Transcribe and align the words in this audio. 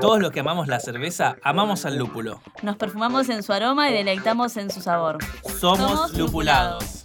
Todos 0.00 0.20
los 0.20 0.30
que 0.30 0.40
amamos 0.40 0.68
la 0.68 0.80
cerveza, 0.80 1.36
amamos 1.42 1.84
al 1.84 1.96
lúpulo. 1.96 2.40
Nos 2.62 2.76
perfumamos 2.76 3.28
en 3.28 3.42
su 3.42 3.52
aroma 3.52 3.90
y 3.90 3.92
deleitamos 3.92 4.56
en 4.56 4.70
su 4.70 4.80
sabor. 4.80 5.18
Somos, 5.60 5.90
Somos 5.90 6.18
lupulados. 6.18 7.04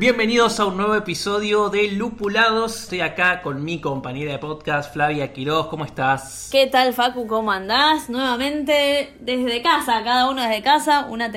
Bienvenidos 0.00 0.58
a 0.60 0.64
un 0.64 0.78
nuevo 0.78 0.94
episodio 0.94 1.68
de 1.68 1.90
Lupulados. 1.92 2.84
Estoy 2.84 3.02
acá 3.02 3.42
con 3.42 3.62
mi 3.62 3.82
compañera 3.82 4.32
de 4.32 4.38
podcast, 4.38 4.94
Flavia 4.94 5.30
Quiroz. 5.34 5.66
¿Cómo 5.66 5.84
estás? 5.84 6.39
¿Qué 6.50 6.66
tal, 6.66 6.94
Facu? 6.94 7.28
¿Cómo 7.28 7.52
andás? 7.52 8.10
Nuevamente 8.10 9.14
desde 9.20 9.62
casa, 9.62 10.02
cada 10.02 10.28
uno 10.28 10.42
desde 10.42 10.62
casa, 10.62 11.06
una, 11.08 11.30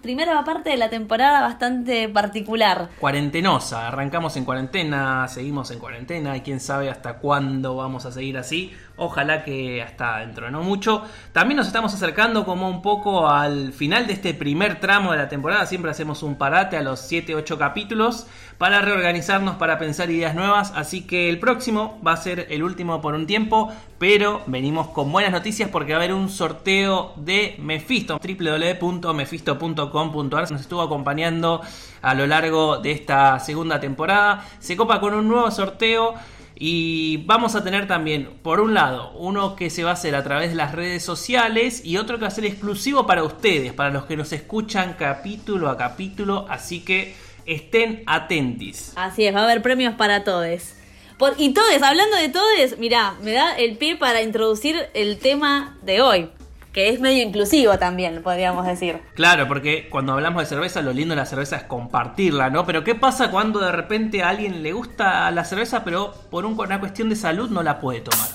primera 0.00 0.42
parte 0.42 0.70
de 0.70 0.78
la 0.78 0.88
temporada 0.88 1.42
bastante 1.42 2.08
particular. 2.08 2.88
Cuarentenosa. 2.98 3.88
Arrancamos 3.88 4.38
en 4.38 4.46
cuarentena, 4.46 5.28
seguimos 5.28 5.70
en 5.70 5.78
cuarentena 5.78 6.34
y 6.34 6.40
quién 6.40 6.60
sabe 6.60 6.88
hasta 6.88 7.18
cuándo 7.18 7.76
vamos 7.76 8.06
a 8.06 8.10
seguir 8.10 8.38
así. 8.38 8.72
Ojalá 8.96 9.44
que 9.44 9.82
hasta 9.82 10.20
dentro 10.20 10.46
de 10.46 10.52
no 10.52 10.62
mucho. 10.62 11.02
También 11.32 11.58
nos 11.58 11.66
estamos 11.66 11.92
acercando 11.92 12.46
como 12.46 12.70
un 12.70 12.80
poco 12.80 13.28
al 13.28 13.74
final 13.74 14.06
de 14.06 14.14
este 14.14 14.32
primer 14.32 14.80
tramo 14.80 15.12
de 15.12 15.18
la 15.18 15.28
temporada. 15.28 15.66
Siempre 15.66 15.90
hacemos 15.90 16.22
un 16.22 16.36
parate 16.36 16.78
a 16.78 16.82
los 16.82 17.12
7-8 17.12 17.58
capítulos 17.58 18.26
para 18.56 18.80
reorganizarnos, 18.80 19.56
para 19.56 19.78
pensar 19.78 20.10
ideas 20.10 20.34
nuevas. 20.34 20.72
Así 20.74 21.06
que 21.06 21.28
el 21.28 21.38
próximo 21.38 22.00
va 22.04 22.12
a 22.12 22.16
ser 22.16 22.46
el 22.48 22.62
último 22.62 23.02
por 23.02 23.14
un 23.14 23.26
tiempo. 23.26 23.72
Pero 23.98 24.42
venimos 24.46 24.88
con 24.88 25.10
buenas 25.10 25.32
noticias 25.32 25.70
porque 25.70 25.92
va 25.92 25.98
a 25.98 26.02
haber 26.02 26.14
un 26.14 26.28
sorteo 26.28 27.14
de 27.16 27.56
Mephisto. 27.58 28.20
www.mephisto.com.ar 28.20 30.52
nos 30.52 30.60
estuvo 30.60 30.82
acompañando 30.82 31.62
a 32.00 32.14
lo 32.14 32.28
largo 32.28 32.78
de 32.78 32.92
esta 32.92 33.40
segunda 33.40 33.80
temporada. 33.80 34.46
Se 34.60 34.76
copa 34.76 35.00
con 35.00 35.14
un 35.14 35.26
nuevo 35.26 35.50
sorteo. 35.50 36.14
Y 36.60 37.18
vamos 37.18 37.54
a 37.54 37.62
tener 37.62 37.86
también, 37.86 38.30
por 38.42 38.58
un 38.58 38.74
lado, 38.74 39.12
uno 39.12 39.54
que 39.54 39.70
se 39.70 39.84
va 39.84 39.90
a 39.90 39.92
hacer 39.92 40.16
a 40.16 40.24
través 40.24 40.50
de 40.50 40.56
las 40.56 40.72
redes 40.72 41.04
sociales 41.04 41.84
y 41.84 41.98
otro 41.98 42.18
que 42.18 42.22
va 42.22 42.28
a 42.28 42.32
ser 42.32 42.46
exclusivo 42.46 43.06
para 43.06 43.22
ustedes, 43.22 43.72
para 43.72 43.90
los 43.90 44.06
que 44.06 44.16
nos 44.16 44.32
escuchan 44.32 44.96
capítulo 44.98 45.70
a 45.70 45.76
capítulo. 45.76 46.46
Así 46.48 46.84
que 46.84 47.14
estén 47.46 48.02
atentis. 48.06 48.92
Así 48.96 49.24
es, 49.24 49.32
va 49.32 49.38
a 49.40 49.44
haber 49.44 49.62
premios 49.62 49.94
para 49.94 50.24
todos. 50.24 50.74
Por, 51.18 51.34
y 51.36 51.52
todos, 51.52 51.82
hablando 51.82 52.16
de 52.16 52.28
todos, 52.28 52.78
mirá, 52.78 53.14
me 53.22 53.32
da 53.32 53.56
el 53.56 53.76
pie 53.76 53.96
para 53.96 54.22
introducir 54.22 54.76
el 54.94 55.18
tema 55.18 55.76
de 55.82 56.00
hoy, 56.00 56.30
que 56.72 56.90
es 56.90 57.00
medio 57.00 57.24
inclusivo 57.24 57.76
también, 57.76 58.22
podríamos 58.22 58.64
decir. 58.64 59.00
Claro, 59.14 59.48
porque 59.48 59.88
cuando 59.90 60.12
hablamos 60.12 60.42
de 60.42 60.46
cerveza, 60.46 60.80
lo 60.80 60.92
lindo 60.92 61.12
de 61.12 61.16
la 61.20 61.26
cerveza 61.26 61.56
es 61.56 61.64
compartirla, 61.64 62.50
¿no? 62.50 62.64
Pero 62.66 62.84
¿qué 62.84 62.94
pasa 62.94 63.32
cuando 63.32 63.58
de 63.58 63.72
repente 63.72 64.22
a 64.22 64.28
alguien 64.28 64.62
le 64.62 64.72
gusta 64.72 65.28
la 65.32 65.44
cerveza, 65.44 65.82
pero 65.82 66.14
por 66.30 66.46
un- 66.46 66.58
una 66.58 66.78
cuestión 66.78 67.08
de 67.08 67.16
salud 67.16 67.50
no 67.50 67.64
la 67.64 67.80
puede 67.80 68.00
tomar? 68.02 68.28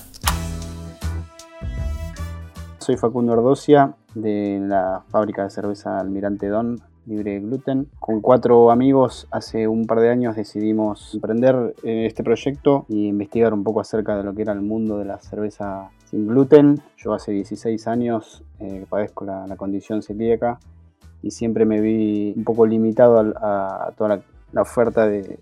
Soy 2.79 2.97
Facundo 2.97 3.31
Ordocia 3.31 3.93
de 4.13 4.59
la 4.61 5.03
fábrica 5.09 5.43
de 5.45 5.49
cerveza 5.51 5.99
Almirante 5.99 6.49
Don, 6.49 6.81
libre 7.05 7.31
de 7.31 7.39
gluten. 7.39 7.87
Con 7.99 8.21
cuatro 8.21 8.71
amigos 8.71 9.27
hace 9.31 9.67
un 9.67 9.85
par 9.85 9.99
de 9.99 10.09
años 10.09 10.35
decidimos 10.35 11.13
emprender 11.13 11.75
eh, 11.83 12.05
este 12.05 12.23
proyecto 12.23 12.85
y 12.89 13.07
investigar 13.07 13.53
un 13.53 13.63
poco 13.63 13.81
acerca 13.81 14.15
de 14.17 14.23
lo 14.23 14.33
que 14.33 14.43
era 14.43 14.53
el 14.53 14.61
mundo 14.61 14.97
de 14.97 15.05
la 15.05 15.19
cerveza 15.19 15.89
sin 16.05 16.27
gluten. 16.27 16.81
Yo 16.97 17.13
hace 17.13 17.31
16 17.31 17.87
años 17.87 18.43
eh, 18.59 18.85
padezco 18.89 19.25
la, 19.25 19.47
la 19.47 19.55
condición 19.55 20.01
celíaca 20.01 20.59
y 21.21 21.31
siempre 21.31 21.65
me 21.65 21.81
vi 21.81 22.33
un 22.35 22.43
poco 22.43 22.65
limitado 22.65 23.19
a, 23.19 23.87
a 23.87 23.91
toda 23.91 24.17
la, 24.17 24.21
la 24.51 24.61
oferta 24.61 25.07
de, 25.07 25.39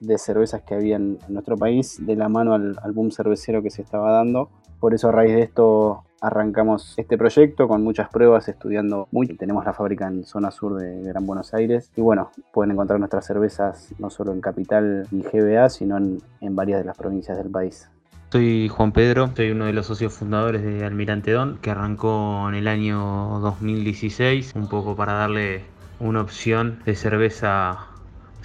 de 0.00 0.18
cervezas 0.18 0.62
que 0.62 0.74
había 0.74 0.96
en, 0.96 1.18
en 1.26 1.34
nuestro 1.34 1.56
país, 1.56 2.04
de 2.04 2.16
la 2.16 2.28
mano 2.28 2.54
al, 2.54 2.76
al 2.82 2.92
boom 2.92 3.10
cervecero 3.10 3.62
que 3.62 3.70
se 3.70 3.82
estaba 3.82 4.12
dando. 4.12 4.50
Por 4.80 4.94
eso 4.94 5.08
a 5.08 5.12
raíz 5.12 5.34
de 5.34 5.42
esto 5.42 6.02
arrancamos 6.20 6.94
este 6.96 7.16
proyecto 7.18 7.68
con 7.68 7.82
muchas 7.82 8.08
pruebas, 8.08 8.48
estudiando 8.48 9.08
muy. 9.10 9.26
Tenemos 9.28 9.64
la 9.64 9.72
fábrica 9.72 10.08
en 10.08 10.24
zona 10.24 10.50
sur 10.50 10.76
de 10.76 11.02
Gran 11.02 11.26
Buenos 11.26 11.54
Aires 11.54 11.90
y 11.96 12.00
bueno, 12.00 12.30
pueden 12.52 12.72
encontrar 12.72 12.98
nuestras 12.98 13.26
cervezas 13.26 13.94
no 13.98 14.10
solo 14.10 14.32
en 14.32 14.40
Capital 14.40 15.06
y 15.10 15.22
GBA, 15.22 15.68
sino 15.68 15.96
en, 15.96 16.18
en 16.40 16.56
varias 16.56 16.80
de 16.80 16.86
las 16.86 16.96
provincias 16.96 17.36
del 17.38 17.50
país. 17.50 17.88
Soy 18.30 18.68
Juan 18.68 18.92
Pedro, 18.92 19.30
soy 19.36 19.52
uno 19.52 19.66
de 19.66 19.72
los 19.72 19.86
socios 19.86 20.12
fundadores 20.12 20.62
de 20.62 20.84
Almirante 20.84 21.30
Don, 21.30 21.58
que 21.58 21.70
arrancó 21.70 22.48
en 22.48 22.56
el 22.56 22.66
año 22.66 23.38
2016, 23.40 24.54
un 24.56 24.68
poco 24.68 24.96
para 24.96 25.12
darle 25.12 25.64
una 26.00 26.20
opción 26.20 26.80
de 26.84 26.96
cerveza 26.96 27.86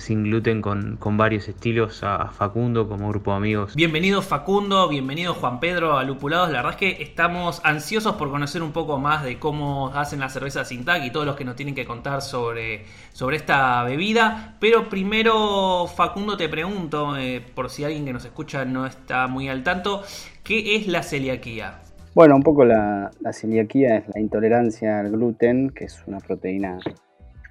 sin 0.01 0.23
gluten 0.23 0.61
con, 0.61 0.97
con 0.97 1.15
varios 1.15 1.47
estilos 1.47 2.03
a 2.03 2.27
Facundo 2.31 2.89
como 2.89 3.09
grupo 3.09 3.31
de 3.31 3.37
amigos. 3.37 3.75
Bienvenido 3.75 4.21
Facundo, 4.21 4.89
bienvenido 4.89 5.33
Juan 5.33 5.59
Pedro 5.59 5.97
a 5.97 6.03
Lupulados. 6.03 6.49
La 6.49 6.57
verdad 6.57 6.71
es 6.71 6.77
que 6.77 7.03
estamos 7.03 7.61
ansiosos 7.63 8.15
por 8.15 8.29
conocer 8.29 8.63
un 8.63 8.71
poco 8.71 8.97
más 8.97 9.23
de 9.23 9.39
cómo 9.39 9.89
hacen 9.93 10.19
la 10.19 10.29
cerveza 10.29 10.65
sin 10.65 10.83
tag 10.83 11.05
y 11.05 11.11
todos 11.11 11.25
los 11.25 11.35
que 11.35 11.45
nos 11.45 11.55
tienen 11.55 11.75
que 11.75 11.85
contar 11.85 12.21
sobre, 12.21 12.85
sobre 13.13 13.37
esta 13.37 13.83
bebida. 13.83 14.57
Pero 14.59 14.89
primero, 14.89 15.87
Facundo, 15.87 16.35
te 16.35 16.49
pregunto, 16.49 17.15
eh, 17.15 17.45
por 17.53 17.69
si 17.69 17.83
alguien 17.83 18.03
que 18.03 18.13
nos 18.13 18.25
escucha 18.25 18.65
no 18.65 18.85
está 18.85 19.27
muy 19.27 19.49
al 19.49 19.63
tanto, 19.63 20.03
¿qué 20.43 20.75
es 20.75 20.87
la 20.87 21.03
celiaquía? 21.03 21.81
Bueno, 22.13 22.35
un 22.35 22.43
poco 22.43 22.65
la, 22.65 23.11
la 23.21 23.31
celiaquía 23.31 23.97
es 23.97 24.03
la 24.13 24.19
intolerancia 24.19 24.99
al 24.99 25.11
gluten, 25.11 25.69
que 25.69 25.85
es 25.85 26.03
una 26.07 26.17
proteína 26.19 26.79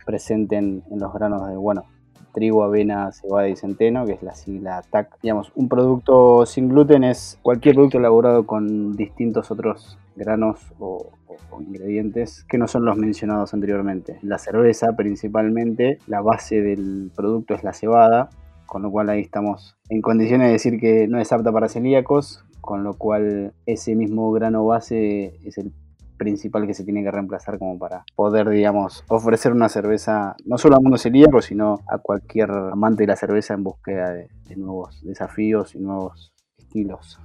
presente 0.04 0.56
en, 0.56 0.82
en 0.90 0.98
los 0.98 1.12
granos 1.14 1.48
de, 1.48 1.56
bueno, 1.56 1.84
trigo, 2.32 2.64
avena, 2.64 3.12
cebada 3.12 3.48
y 3.48 3.56
centeno, 3.56 4.06
que 4.06 4.12
es 4.12 4.22
la 4.22 4.34
sigla 4.34 4.82
TAC. 4.90 5.18
Digamos, 5.22 5.52
un 5.54 5.68
producto 5.68 6.46
sin 6.46 6.68
gluten 6.68 7.04
es 7.04 7.38
cualquier 7.42 7.74
producto 7.74 7.98
elaborado 7.98 8.46
con 8.46 8.96
distintos 8.96 9.50
otros 9.50 9.98
granos 10.16 10.60
o, 10.78 11.10
ingredientes 11.60 12.44
que 12.48 12.56
no 12.56 12.66
son 12.66 12.84
los 12.84 12.96
mencionados 12.96 13.52
anteriormente. 13.52 14.18
La 14.22 14.38
cerveza 14.38 14.96
principalmente, 14.96 15.98
la 16.06 16.22
base 16.22 16.62
del 16.62 17.10
producto 17.14 17.54
es 17.54 17.62
la 17.64 17.74
cebada, 17.74 18.30
con 18.66 18.82
lo 18.82 18.90
cual 18.90 19.10
ahí 19.10 19.20
estamos 19.20 19.76
en 19.88 20.00
condiciones 20.00 20.46
de 20.46 20.52
decir 20.52 20.80
que 20.80 21.06
no 21.06 21.20
es 21.20 21.32
apta 21.32 21.52
para 21.52 21.68
celíacos, 21.68 22.44
con 22.60 22.82
lo 22.82 22.94
cual 22.94 23.52
ese 23.66 23.94
mismo 23.94 24.30
grano 24.32 24.64
base 24.64 25.34
es 25.44 25.58
el 25.58 25.72
principal 26.20 26.66
que 26.66 26.74
se 26.74 26.84
tiene 26.84 27.02
que 27.02 27.10
reemplazar 27.10 27.58
como 27.58 27.78
para 27.78 28.04
poder, 28.14 28.50
digamos, 28.50 29.02
ofrecer 29.08 29.52
una 29.52 29.70
cerveza 29.70 30.36
no 30.44 30.58
solo 30.58 30.76
al 30.76 30.82
mundo 30.82 30.98
celíaco, 30.98 31.40
sino 31.40 31.80
a 31.88 31.96
cualquier 31.96 32.50
amante 32.50 33.04
de 33.04 33.06
la 33.06 33.16
cerveza 33.16 33.54
en 33.54 33.64
búsqueda 33.64 34.10
de, 34.10 34.28
nuevos 34.56 35.00
desafíos 35.02 35.74
y 35.74 35.78
nuevos 35.78 36.32
estilos. 36.58 37.18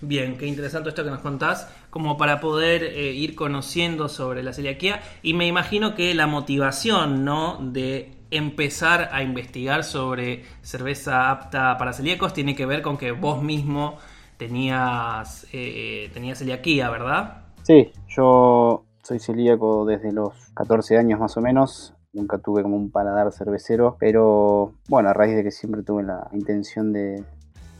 Bien, 0.00 0.38
qué 0.38 0.46
interesante 0.46 0.88
esto 0.88 1.04
que 1.04 1.10
nos 1.10 1.20
contás, 1.20 1.68
como 1.90 2.16
para 2.16 2.40
poder 2.40 2.84
eh, 2.84 3.12
ir 3.12 3.34
conociendo 3.34 4.08
sobre 4.08 4.42
la 4.42 4.54
celiaquía 4.54 5.02
y 5.22 5.34
me 5.34 5.46
imagino 5.46 5.94
que 5.94 6.14
la 6.14 6.26
motivación, 6.26 7.24
¿no? 7.26 7.58
De 7.60 8.12
empezar 8.30 9.10
a 9.12 9.22
investigar 9.22 9.84
sobre 9.84 10.44
cerveza 10.62 11.30
apta 11.30 11.76
para 11.76 11.92
celíacos 11.92 12.32
tiene 12.32 12.54
que 12.54 12.64
ver 12.64 12.80
con 12.80 12.96
que 12.96 13.12
vos 13.12 13.42
mismo 13.42 13.98
tenías, 14.38 15.46
eh, 15.52 16.10
tenías 16.14 16.38
celiaquía, 16.38 16.88
¿verdad? 16.88 17.45
Sí, 17.66 17.90
yo 18.06 18.84
soy 19.02 19.18
celíaco 19.18 19.84
desde 19.86 20.12
los 20.12 20.52
14 20.54 20.98
años 20.98 21.18
más 21.18 21.36
o 21.36 21.40
menos. 21.40 21.94
Nunca 22.12 22.38
tuve 22.38 22.62
como 22.62 22.76
un 22.76 22.92
paladar 22.92 23.32
cervecero, 23.32 23.96
pero 23.98 24.74
bueno, 24.88 25.08
a 25.08 25.12
raíz 25.12 25.34
de 25.34 25.42
que 25.42 25.50
siempre 25.50 25.82
tuve 25.82 26.04
la 26.04 26.28
intención 26.32 26.92
de, 26.92 27.24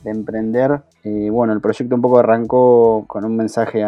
de 0.03 0.11
emprender, 0.11 0.83
eh, 1.05 1.31
bueno, 1.31 1.53
el 1.53 1.61
proyecto 1.61 1.95
un 1.95 2.01
poco 2.01 2.19
arrancó 2.19 3.05
con 3.07 3.25
un 3.25 3.37
mensaje 3.37 3.85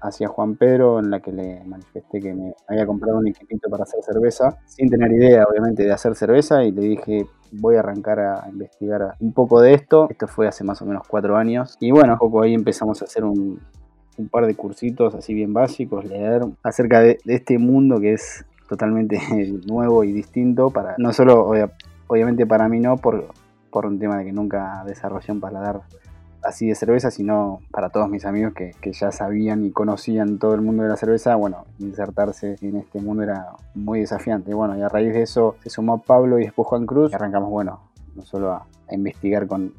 hacia 0.00 0.26
Juan 0.26 0.56
Pedro 0.56 0.98
en 0.98 1.08
la 1.08 1.20
que 1.20 1.30
le 1.30 1.62
manifesté 1.64 2.18
que 2.18 2.34
me 2.34 2.52
había 2.66 2.84
comprado 2.84 3.18
un 3.18 3.28
equipito 3.28 3.70
para 3.70 3.84
hacer 3.84 4.02
cerveza, 4.02 4.58
sin 4.66 4.90
tener 4.90 5.12
idea 5.12 5.44
obviamente 5.48 5.84
de 5.84 5.92
hacer 5.92 6.16
cerveza 6.16 6.64
y 6.64 6.72
le 6.72 6.82
dije 6.82 7.26
voy 7.52 7.76
a 7.76 7.78
arrancar 7.78 8.18
a 8.18 8.48
investigar 8.48 9.14
un 9.20 9.32
poco 9.32 9.60
de 9.60 9.74
esto. 9.74 10.08
Esto 10.10 10.26
fue 10.26 10.48
hace 10.48 10.64
más 10.64 10.82
o 10.82 10.84
menos 10.84 11.04
cuatro 11.08 11.36
años 11.36 11.76
y 11.78 11.92
bueno, 11.92 12.14
un 12.14 12.18
poco 12.18 12.42
ahí 12.42 12.54
empezamos 12.54 13.00
a 13.02 13.04
hacer 13.04 13.24
un, 13.24 13.60
un 14.18 14.28
par 14.28 14.46
de 14.46 14.54
cursitos 14.54 15.14
así 15.14 15.32
bien 15.32 15.52
básicos, 15.52 16.04
leer 16.04 16.42
acerca 16.62 17.00
de, 17.00 17.18
este 17.26 17.58
mundo 17.58 18.00
que 18.00 18.12
es 18.12 18.44
totalmente 18.68 19.20
nuevo 19.66 20.04
y 20.04 20.12
distinto 20.12 20.70
para 20.70 20.94
no 20.98 21.12
solo 21.12 21.46
obvia- 21.46 21.72
obviamente 22.06 22.46
para 22.46 22.68
mí 22.68 22.80
no 22.80 22.96
por, 22.96 23.26
por 23.70 23.86
un 23.86 23.98
tema 23.98 24.18
de 24.18 24.26
que 24.26 24.32
nunca 24.32 24.82
desarrollé 24.86 25.32
un 25.32 25.40
paladar 25.40 25.82
así 26.42 26.68
de 26.68 26.74
cerveza, 26.74 27.10
sino 27.10 27.60
para 27.70 27.90
todos 27.90 28.08
mis 28.08 28.24
amigos 28.24 28.54
que, 28.54 28.72
que 28.80 28.92
ya 28.92 29.10
sabían 29.12 29.64
y 29.64 29.70
conocían 29.70 30.38
todo 30.38 30.54
el 30.54 30.60
mundo 30.60 30.82
de 30.82 30.88
la 30.88 30.96
cerveza, 30.96 31.34
bueno, 31.36 31.64
insertarse 31.78 32.56
en 32.60 32.76
este 32.76 33.00
mundo 33.00 33.22
era 33.24 33.48
muy 33.74 34.00
desafiante. 34.00 34.54
Bueno, 34.54 34.78
y 34.78 34.82
a 34.82 34.88
raíz 34.88 35.12
de 35.12 35.22
eso 35.22 35.56
se 35.62 35.70
sumó 35.70 36.00
Pablo 36.00 36.38
y 36.38 36.44
después 36.44 36.68
Juan 36.68 36.86
Cruz 36.86 37.12
y 37.12 37.14
arrancamos, 37.16 37.50
bueno, 37.50 37.80
no 38.14 38.22
solo 38.22 38.52
a 38.52 38.66
investigar 38.90 39.46
con 39.46 39.74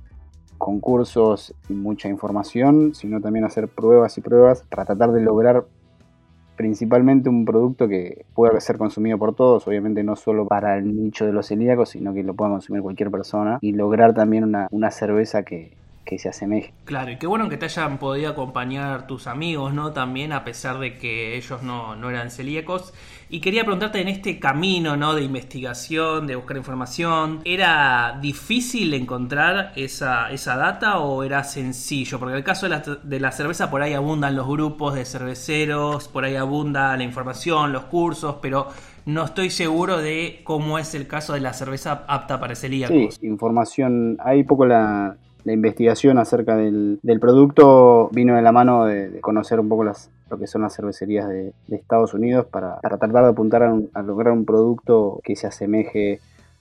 concursos 0.59 1.55
y 1.69 1.73
mucha 1.73 2.07
información, 2.07 2.93
sino 2.93 3.19
también 3.19 3.45
hacer 3.45 3.67
pruebas 3.67 4.15
y 4.19 4.21
pruebas 4.21 4.63
para 4.69 4.85
tratar 4.85 5.11
de 5.11 5.21
lograr 5.21 5.65
principalmente 6.55 7.29
un 7.29 7.45
producto 7.45 7.87
que 7.87 8.25
puede 8.35 8.59
ser 8.59 8.77
consumido 8.77 9.17
por 9.17 9.33
todos, 9.33 9.65
obviamente 9.67 10.03
no 10.03 10.17
solo 10.17 10.45
para 10.45 10.77
el 10.77 10.93
nicho 11.03 11.25
de 11.25 11.31
los 11.31 11.47
celíacos, 11.47 11.89
sino 11.89 12.13
que 12.13 12.21
lo 12.21 12.35
pueda 12.35 12.51
consumir 12.51 12.81
cualquier 12.81 13.09
persona 13.09 13.57
y 13.61 13.71
lograr 13.71 14.13
también 14.13 14.43
una, 14.43 14.67
una 14.69 14.91
cerveza 14.91 15.43
que, 15.43 15.71
que 16.09 16.17
se 16.17 16.27
asemeje. 16.27 16.73
Claro, 16.85 17.11
y 17.11 17.17
qué 17.17 17.27
bueno 17.27 17.49
que 17.49 17.57
te 17.57 17.65
hayan 17.65 17.99
podido 17.99 18.31
acompañar 18.31 19.05
tus 19.05 19.27
amigos, 19.27 19.75
¿no? 19.75 19.93
También 19.93 20.33
a 20.33 20.43
pesar 20.43 20.79
de 20.79 20.97
que 20.97 21.37
ellos 21.37 21.61
no, 21.61 21.95
no 21.95 22.09
eran 22.09 22.31
celíacos. 22.31 22.95
Y 23.29 23.41
quería 23.41 23.61
preguntarte 23.61 24.01
en 24.01 24.07
este 24.07 24.39
camino, 24.39 24.97
¿no? 24.97 25.13
De 25.13 25.21
investigación, 25.21 26.25
de 26.25 26.35
buscar 26.35 26.57
información, 26.57 27.41
¿era 27.45 28.17
difícil 28.19 28.91
encontrar 28.95 29.71
esa, 29.75 30.31
esa 30.31 30.57
data 30.57 30.97
o 30.97 31.23
era 31.23 31.43
sencillo? 31.43 32.17
Porque 32.17 32.31
en 32.31 32.37
el 32.39 32.43
caso 32.43 32.67
de 32.67 32.69
la, 32.71 32.79
de 32.79 33.19
la 33.19 33.31
cerveza 33.31 33.69
por 33.69 33.83
ahí 33.83 33.93
abundan 33.93 34.35
los 34.35 34.47
grupos 34.47 34.95
de 34.95 35.05
cerveceros, 35.05 36.07
por 36.07 36.25
ahí 36.25 36.35
abunda 36.35 36.97
la 36.97 37.03
información, 37.03 37.71
los 37.71 37.83
cursos, 37.83 38.37
pero 38.41 38.69
no 39.05 39.25
estoy 39.25 39.51
seguro 39.51 39.99
de 39.99 40.41
cómo 40.43 40.79
es 40.79 40.95
el 40.95 41.05
caso 41.05 41.33
de 41.33 41.41
la 41.41 41.53
cerveza 41.53 42.03
apta 42.07 42.39
para 42.39 42.55
celíacos. 42.55 43.15
Sí, 43.15 43.27
información, 43.27 44.17
hay 44.23 44.43
poco 44.43 44.65
la, 44.65 45.15
la 45.43 45.53
investigación 45.53 46.17
acerca 46.17 46.55
del, 46.55 46.99
producto 47.19 48.09
vino 48.11 48.35
de 48.35 48.41
la 48.41 48.51
mano 48.51 48.85
de, 48.85 49.19
conocer 49.21 49.59
un 49.59 49.69
poco 49.69 49.83
las, 49.83 50.09
lo 50.29 50.37
que 50.37 50.47
son 50.47 50.61
las 50.61 50.75
cervecerías 50.75 51.27
de, 51.27 51.53
Estados 51.71 52.13
Unidos 52.13 52.45
para, 52.45 52.79
tratar 52.81 53.11
de 53.11 53.29
apuntar 53.29 53.63
a, 53.63 53.73
un, 53.73 53.89
a, 53.93 54.01
lograr 54.01 54.33
un 54.33 54.45
producto 54.45 55.19
que 55.23 55.35
se 55.35 55.47
asemeje 55.47 56.19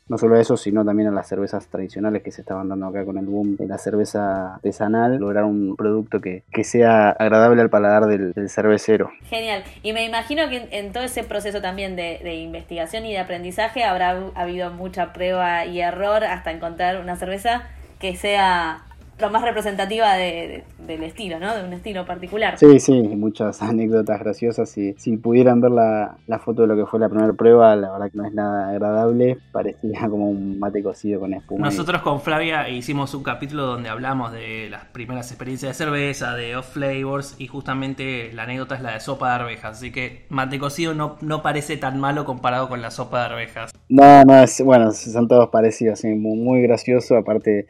no 0.09 0.17
solo 0.17 0.37
a 0.37 0.41
eso, 0.41 0.57
sino 0.57 0.85
también 0.85 1.09
a 1.09 1.13
las 1.13 1.29
cervezas 1.29 1.67
tradicionales 1.67 2.23
que 2.23 2.31
se 2.31 2.41
estaban 2.41 2.69
dando 2.69 2.87
acá 2.87 3.05
con 3.05 3.19
el 3.19 3.27
boom 3.27 3.57
de 3.57 3.67
la 3.67 3.77
cerveza 3.77 4.55
artesanal, 4.55 5.19
lograr 5.19 5.45
un 5.45 5.77
producto 5.77 6.21
que, 6.21 6.43
sea 6.65 7.11
agradable 7.11 7.63
al 7.63 7.71
paladar 7.71 8.07
del, 8.07 8.33
del, 8.33 8.49
cervecero. 8.49 9.11
Genial. 9.25 9.65
Y 9.83 9.93
me 9.93 10.05
imagino 10.05 10.49
que 10.49 10.57
en, 10.57 10.69
en 10.73 10.93
todo 10.93 11.05
ese 11.05 11.25
proceso 11.25 11.61
también 11.61 11.95
de, 11.95 12.21
de, 12.23 12.37
investigación 12.37 13.07
y 13.07 13.13
de 13.13 13.19
aprendizaje 13.19 13.85
habrá 13.85 14.19
habido 14.35 14.71
mucha 14.71 15.13
prueba 15.13 15.67
y 15.67 15.81
error 15.81 16.25
hasta 16.25 16.53
encontrar 16.53 17.01
una 17.01 17.17
cerveza 17.17 17.69
que 17.99 18.17
sea 18.17 18.88
lo 19.21 19.31
más 19.31 19.43
representativa 19.43 20.15
de, 20.15 20.65
de, 20.79 20.87
del 20.87 21.03
estilo, 21.03 21.39
¿no? 21.39 21.55
De 21.57 21.65
un 21.65 21.73
estilo 21.73 22.07
particular. 22.07 22.59
Sí, 22.59 22.79
sí, 22.81 22.93
muchas 22.93 23.63
anécdotas 23.63 24.21
graciosas. 24.21 24.69
Si, 24.69 24.95
si 24.95 25.17
pudieran 25.17 25.61
ver 25.61 25.73
la, 25.73 26.17
la, 26.27 26.39
foto 26.39 26.63
de 26.63 26.69
lo 26.69 26.77
que 26.77 26.87
fue 26.87 27.01
la 27.01 27.09
primera 27.09 27.33
prueba, 27.33 27.75
la 27.77 27.91
verdad 27.91 28.11
que 28.11 28.19
no 28.19 28.27
es 28.27 28.35
nada 28.35 28.71
agradable. 28.71 29.39
Parecía 29.53 30.09
como 30.09 30.31
un 30.31 30.59
mate 30.59 30.83
cocido 30.83 31.21
con 31.21 31.35
espuma. 31.35 31.67
Nosotros 31.67 32.03
con 32.03 32.21
Flavia 32.21 32.69
hicimos 32.69 33.15
un 33.15 33.23
capítulo 33.23 33.67
donde 33.67 33.89
hablamos 33.89 34.33
de 34.33 34.69
las 34.71 34.85
primeras 34.87 35.31
experiencias 35.31 35.77
de 35.77 35.85
cerveza, 35.85 36.35
de 36.35 36.57
off 36.57 36.73
flavors, 36.73 37.37
y 37.39 37.47
justamente 37.47 38.33
la 38.33 38.45
anécdota 38.45 38.77
es 38.77 38.83
la 38.83 38.93
de 38.93 39.01
sopa 39.01 39.29
de 39.29 39.35
arvejas. 39.35 39.79
Así 39.79 39.91
que 39.91 40.27
mate 40.29 40.59
cocido 40.59 40.95
no, 40.95 41.17
no 41.21 41.43
parece 41.43 41.77
tan 41.77 41.99
malo 41.99 42.25
comparado 42.25 42.69
con 42.69 42.83
la 42.83 42.91
sopa 42.91 43.21
de 43.21 43.25
arvejas. 43.27 43.73
No, 43.89 44.25
no, 44.25 44.43
es, 44.43 44.63
bueno, 44.63 44.93
son 44.93 45.29
todos 45.29 45.49
parecidos, 45.49 46.01
sí, 46.01 46.09
muy, 46.09 46.39
muy 46.39 46.63
gracioso. 46.63 47.17
Aparte 47.17 47.67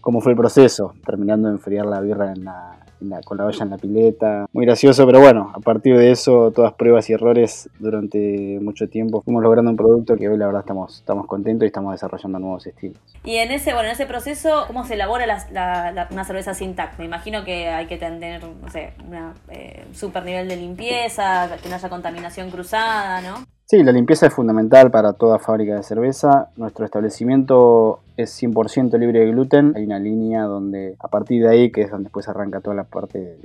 cómo 0.00 0.20
fue 0.20 0.32
el 0.32 0.38
proceso, 0.38 0.94
terminando 1.04 1.48
de 1.48 1.54
enfriar 1.54 1.86
la 1.86 2.00
birra 2.00 2.32
en 2.32 2.44
la, 2.44 2.78
en 3.00 3.10
la, 3.10 3.20
con 3.22 3.38
la 3.38 3.46
olla 3.46 3.62
en 3.62 3.70
la 3.70 3.78
pileta. 3.78 4.46
Muy 4.52 4.64
gracioso, 4.66 5.06
pero 5.06 5.20
bueno, 5.20 5.52
a 5.54 5.60
partir 5.60 5.96
de 5.96 6.10
eso, 6.10 6.50
todas 6.50 6.72
pruebas 6.74 7.08
y 7.10 7.12
errores 7.12 7.68
durante 7.78 8.58
mucho 8.60 8.88
tiempo, 8.88 9.22
fuimos 9.22 9.42
logrando 9.42 9.70
un 9.70 9.76
producto 9.76 10.16
que 10.16 10.28
hoy 10.28 10.36
la 10.36 10.46
verdad 10.46 10.60
estamos, 10.60 11.02
contentos 11.26 11.64
y 11.64 11.66
estamos 11.66 11.92
desarrollando 11.92 12.38
nuevos 12.38 12.66
estilos. 12.66 12.98
Y 13.24 13.36
en 13.36 13.50
ese, 13.50 13.72
bueno, 13.72 13.88
en 13.88 13.94
ese 13.94 14.06
proceso, 14.06 14.64
¿cómo 14.66 14.84
se 14.84 14.94
elabora 14.94 15.26
la, 15.26 15.46
la, 15.52 15.92
la, 15.92 16.08
una 16.10 16.24
cerveza 16.24 16.54
sin 16.54 16.74
TAC? 16.74 16.98
Me 16.98 17.04
imagino 17.04 17.44
que 17.44 17.68
hay 17.68 17.86
que 17.86 17.96
tener, 17.98 18.42
no 18.42 18.68
sé, 18.70 18.94
un 19.06 19.14
eh, 19.50 19.84
super 19.92 20.24
nivel 20.24 20.48
de 20.48 20.56
limpieza, 20.56 21.48
que 21.62 21.68
no 21.68 21.74
haya 21.74 21.88
contaminación 21.88 22.50
cruzada, 22.50 23.20
¿no? 23.20 23.44
Sí, 23.70 23.82
la 23.82 23.92
limpieza 23.92 24.24
es 24.24 24.32
fundamental 24.32 24.90
para 24.90 25.12
toda 25.12 25.38
fábrica 25.38 25.74
de 25.74 25.82
cerveza. 25.82 26.48
Nuestro 26.56 26.86
establecimiento 26.86 28.00
es 28.16 28.42
100% 28.42 28.98
libre 28.98 29.18
de 29.18 29.26
gluten. 29.26 29.74
Hay 29.76 29.84
una 29.84 29.98
línea 29.98 30.44
donde 30.44 30.96
a 30.98 31.08
partir 31.08 31.42
de 31.42 31.50
ahí, 31.50 31.70
que 31.70 31.82
es 31.82 31.90
donde 31.90 32.04
después 32.04 32.26
arranca 32.30 32.62
toda 32.62 32.74
la 32.74 32.84
parte 32.84 33.36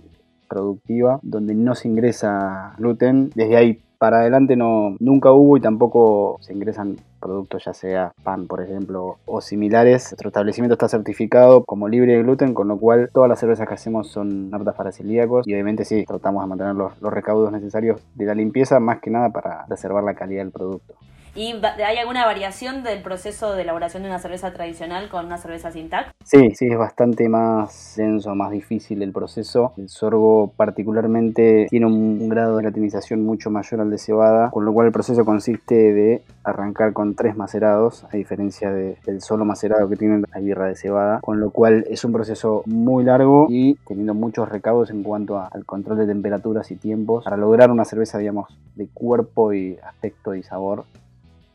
productiva, 0.53 1.19
donde 1.23 1.55
no 1.55 1.75
se 1.75 1.87
ingresa 1.87 2.75
gluten. 2.77 3.31
Desde 3.35 3.57
ahí 3.57 3.81
para 3.97 4.19
adelante 4.19 4.57
no, 4.57 4.97
nunca 4.99 5.31
hubo 5.31 5.55
y 5.55 5.61
tampoco 5.61 6.37
se 6.41 6.51
ingresan 6.51 6.97
productos 7.21 7.63
ya 7.63 7.73
sea 7.73 8.11
pan 8.21 8.47
por 8.47 8.61
ejemplo 8.61 9.17
o 9.25 9.39
similares. 9.39 10.11
Nuestro 10.11 10.27
establecimiento 10.27 10.73
está 10.73 10.89
certificado 10.89 11.63
como 11.63 11.87
libre 11.87 12.11
de 12.11 12.23
gluten, 12.23 12.53
con 12.53 12.67
lo 12.67 12.77
cual 12.77 13.09
todas 13.13 13.29
las 13.29 13.39
cervezas 13.39 13.65
que 13.65 13.75
hacemos 13.75 14.09
son 14.09 14.49
aptas 14.53 14.75
para 14.75 14.91
celíacos 14.91 15.47
y 15.47 15.53
obviamente 15.53 15.85
sí, 15.85 16.03
tratamos 16.05 16.43
de 16.43 16.49
mantener 16.49 16.75
los, 16.75 17.01
los 17.01 17.13
recaudos 17.13 17.49
necesarios 17.53 18.01
de 18.13 18.25
la 18.25 18.35
limpieza 18.35 18.81
más 18.81 18.99
que 18.99 19.09
nada 19.09 19.29
para 19.29 19.65
preservar 19.67 20.03
la 20.03 20.15
calidad 20.15 20.43
del 20.43 20.51
producto. 20.51 20.95
¿Y 21.35 21.55
hay 21.83 21.97
alguna 21.97 22.27
variación 22.27 22.83
del 22.83 23.01
proceso 23.01 23.55
de 23.55 23.63
elaboración 23.63 24.03
de 24.03 24.09
una 24.09 24.19
cerveza 24.19 24.53
tradicional 24.53 25.09
con 25.09 25.25
una 25.25 25.39
cerveza 25.39 25.71
sin 25.71 25.89
TAC? 25.89 26.13
Sí, 26.23 26.51
sí, 26.53 26.67
es 26.67 26.77
bastante 26.77 27.27
más 27.27 27.95
denso, 27.97 28.35
más 28.35 28.51
difícil 28.51 29.01
el 29.01 29.11
proceso. 29.11 29.73
El 29.77 29.89
sorgo 29.89 30.53
particularmente 30.55 31.65
tiene 31.71 31.87
un, 31.87 32.29
grado 32.29 32.57
de 32.57 32.63
latinización 32.63 33.25
mucho 33.25 33.49
mayor 33.49 33.81
al 33.81 33.89
de 33.89 33.97
cebada, 33.97 34.51
con 34.51 34.63
lo 34.63 34.73
cual 34.73 34.87
el 34.87 34.93
proceso 34.93 35.25
consiste 35.25 35.73
de 35.93 36.23
arrancar 36.43 36.93
con 36.93 37.15
tres 37.15 37.35
macerados, 37.35 38.05
a 38.11 38.15
diferencia 38.15 38.71
de, 38.71 38.97
del 39.03 39.21
solo 39.21 39.43
macerado 39.43 39.89
que 39.89 39.95
tiene 39.95 40.23
la 40.31 40.39
birra 40.39 40.67
de 40.67 40.75
cebada, 40.75 41.19
con 41.21 41.39
lo 41.39 41.49
cual 41.49 41.83
es 41.89 42.03
un 42.05 42.11
proceso 42.11 42.61
muy 42.67 43.03
largo 43.03 43.47
y 43.49 43.73
teniendo 43.87 44.13
muchos 44.13 44.49
recaudos 44.49 44.91
en 44.91 45.01
cuanto 45.01 45.39
a, 45.39 45.47
al 45.47 45.65
control 45.65 45.97
de 45.97 46.05
temperaturas 46.05 46.69
y 46.69 46.75
tiempos 46.75 47.23
para 47.23 47.37
lograr 47.37 47.71
una 47.71 47.85
cerveza, 47.85 48.19
digamos, 48.19 48.55
de 48.75 48.87
cuerpo 48.93 49.51
y 49.53 49.77
aspecto 49.83 50.35
y 50.35 50.43
sabor 50.43 50.85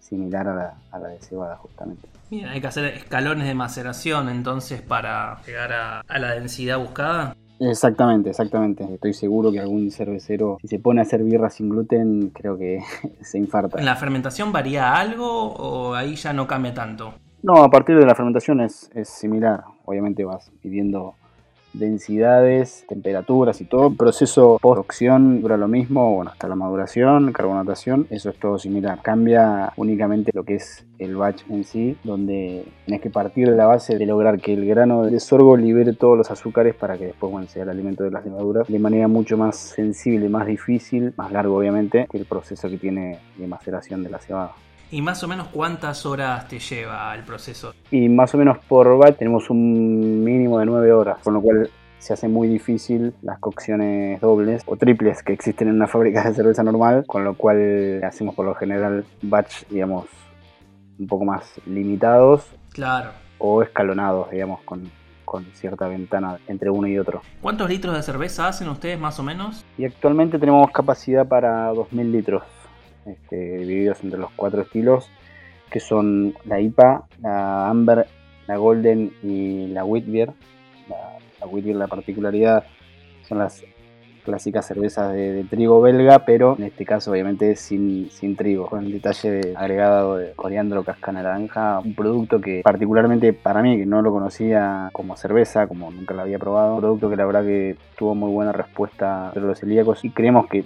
similar 0.09 0.49
a 0.49 0.55
la, 0.55 0.75
a 0.91 0.99
la 0.99 1.09
de 1.09 1.19
cebada 1.19 1.57
justamente. 1.57 2.09
Bien, 2.31 2.47
hay 2.49 2.61
que 2.61 2.67
hacer 2.67 2.85
escalones 2.87 3.47
de 3.47 3.55
maceración 3.55 4.29
entonces 4.29 4.83
para 4.83 5.41
llegar 5.47 5.73
a, 5.73 6.01
a 6.01 6.19
la 6.19 6.35
densidad 6.35 6.79
buscada. 6.79 7.35
Exactamente, 7.61 8.31
exactamente. 8.31 8.85
Estoy 8.93 9.15
seguro 9.15 9.51
que 9.51 9.61
algún 9.61 9.91
cervecero, 9.91 10.59
si 10.61 10.69
se 10.69 10.79
pone 10.79 11.01
a 11.01 11.03
hacer 11.03 11.23
birra 11.25 11.51
sin 11.51 11.69
gluten, 11.69 12.31
creo 12.31 12.57
que 12.57 12.81
se 13.21 13.39
infarta. 13.39 13.79
¿En 13.79 13.85
la 13.85 13.97
fermentación 13.97 14.53
varía 14.53 14.95
algo 14.95 15.53
o 15.55 15.95
ahí 15.95 16.15
ya 16.15 16.33
no 16.33 16.47
cambia 16.47 16.75
tanto? 16.75 17.15
No, 17.43 17.63
a 17.63 17.71
partir 17.71 17.97
de 17.99 18.07
la 18.07 18.15
fermentación 18.15 18.61
es, 18.61 18.91
es 18.95 19.09
similar. 19.09 19.65
Obviamente 19.85 20.25
vas 20.25 20.51
midiendo 20.63 21.15
densidades, 21.79 22.85
temperaturas 22.89 23.61
y 23.61 23.65
todo. 23.65 23.89
El 23.89 23.97
proceso 23.97 24.59
post-cocción 24.61 25.41
dura 25.41 25.57
lo 25.57 25.69
mismo, 25.69 26.15
bueno, 26.15 26.31
hasta 26.31 26.49
la 26.49 26.55
maduración, 26.55 27.33
carbonatación, 27.33 28.07
eso 28.11 28.31
es 28.31 28.39
todo 28.39 28.59
similar. 28.59 29.01
Cambia 29.03 29.73
únicamente 29.77 30.31
lo 30.35 30.45
que 30.45 30.57
es 30.57 30.85
el 30.99 31.17
batch 31.17 31.43
en 31.49 31.65
sí, 31.65 31.97
donde 32.05 32.65
tenés 32.85 33.01
que 33.01 33.11
partir 33.11 33.49
de 33.51 33.57
la 33.57 33.67
base 33.67 33.97
de 33.97 34.07
lograr 34.07 34.41
que 34.41 34.55
el 34.55 34.67
grano 34.67 35.05
de 35.05 35.21
sorgo 35.21 35.57
libere 35.57 35.93
todos 35.93 36.19
los 36.19 36.31
azúcares 36.31 36.75
para 36.75 36.99
que 36.99 37.07
después 37.07 37.31
bueno, 37.33 37.49
sea 37.49 37.63
el 37.63 37.71
alimento 37.71 38.05
de 38.05 38.11
las 38.11 38.25
levaduras 38.25 38.69
de 38.69 38.79
manera 38.79 39.09
mucho 39.09 39.37
más 39.37 39.57
sensible, 39.57 40.29
más 40.29 40.47
difícil, 40.47 41.13
más 41.17 41.33
largo 41.33 41.57
obviamente, 41.57 42.07
que 42.11 42.19
el 42.19 42.27
proceso 42.27 42.69
que 42.69 42.79
tiene 42.79 43.19
de 43.37 43.47
maceración 43.47 44.03
de 44.03 44.11
la 44.11 44.19
cebada. 44.19 44.53
¿Y 44.91 45.03
más 45.03 45.23
o 45.23 45.29
menos 45.29 45.49
cuántas 45.49 46.07
horas 46.07 46.49
te 46.49 46.59
lleva 46.59 47.15
el 47.15 47.23
proceso? 47.23 47.75
Y 47.91 48.09
más 48.09 48.35
o 48.35 48.39
menos 48.39 48.59
por 48.67 48.97
batch 48.97 49.19
tenemos 49.19 49.51
un 49.51 50.25
mínimo 50.25 50.59
de 50.59 50.65
9 50.65 50.93
horas, 50.93 51.19
con 51.23 51.35
lo 51.35 51.43
cual 51.43 51.69
se 51.99 52.15
hace 52.15 52.27
muy 52.27 52.49
difícil 52.49 53.13
las 53.23 53.39
cocciones 53.39 54.21
dobles 54.21 54.63
o 54.67 54.77
triples 54.77 55.23
que 55.23 55.35
existen 55.35 55.69
en 55.69 55.75
una 55.75 55.87
fábrica 55.89 56.25
de 56.25 56.35
cerveza 56.35 56.63
normal, 56.63 57.05
con 57.07 57.23
lo 57.23 57.35
cual 57.35 58.03
hacemos 58.03 58.35
por 58.35 58.47
lo 58.47 58.55
general 58.55 59.05
batch, 59.21 59.67
digamos, 59.69 60.07
un 60.99 61.07
poco 61.07 61.25
más 61.25 61.61
limitados. 61.67 62.47
Claro. 62.73 63.11
O 63.39 63.63
escalonados, 63.63 64.31
digamos, 64.31 64.63
con, 64.63 64.91
con 65.25 65.45
cierta 65.53 65.87
ventana 65.87 66.39
entre 66.49 66.71
uno 66.71 66.89
y 66.89 66.99
otro. 66.99 67.21
¿Cuántos 67.43 67.69
litros 67.69 67.95
de 67.95 68.03
cerveza 68.03 68.49
hacen 68.49 68.69
ustedes 68.69 68.99
más 68.99 69.21
o 69.21 69.23
menos? 69.23 69.65
Y 69.77 69.85
actualmente 69.85 70.39
tenemos 70.39 70.71
capacidad 70.71 71.29
para 71.29 71.71
2.000 71.73 72.11
litros, 72.11 72.43
este, 73.09 73.59
divididos 73.59 74.03
entre 74.03 74.19
los 74.19 74.31
cuatro 74.33 74.63
estilos, 74.63 75.11
que 75.71 75.81
son 75.81 76.35
la 76.45 76.61
IPA, 76.61 77.07
la 77.21 77.69
Amber, 77.69 78.07
la 78.47 78.57
Golden 78.57 79.13
y 79.23 79.67
la 79.69 79.85
Wheat 79.85 80.07
Beer. 80.07 80.33
La, 80.89 81.19
la 81.41 81.47
Wheat 81.47 81.65
Beer, 81.65 81.77
la 81.77 81.87
particularidad 81.87 82.65
son 83.23 83.39
las 83.39 83.63
clásicas 84.29 84.67
cervezas 84.67 85.13
de, 85.15 85.45
trigo 85.49 85.81
belga, 85.81 86.27
pero 86.27 86.55
en 86.59 86.65
este 86.65 86.85
caso 86.85 87.11
obviamente 87.11 87.57
sin, 87.57 88.11
trigo, 88.37 88.67
con 88.67 88.85
el 88.85 88.93
detalle 88.93 89.31
de 89.31 89.57
agregado 89.57 90.17
de 90.17 90.33
coriandro, 90.33 90.85
casca 90.85 91.13
naranja, 91.13 91.79
un 91.79 91.95
producto 91.95 92.39
que 92.39 92.61
particularmente 92.63 93.33
para 93.33 93.63
mí, 93.63 93.79
que 93.79 93.87
no 93.87 94.03
lo 94.03 94.13
conocía 94.13 94.91
como 94.93 95.17
cerveza, 95.17 95.67
como 95.67 95.91
nunca 95.91 96.13
lo 96.13 96.21
había 96.21 96.39
probado, 96.39 96.75
un 96.75 96.81
producto 96.81 97.09
que 97.09 97.17
la 97.17 97.25
verdad 97.25 97.43
que 97.43 97.77
tuvo 97.97 98.15
muy 98.15 98.31
buena 98.31 98.53
respuesta 98.53 99.29
entre 99.29 99.43
los 99.43 99.59
celíacos 99.59 100.05
y 100.05 100.11
creemos 100.11 100.47
que 100.47 100.65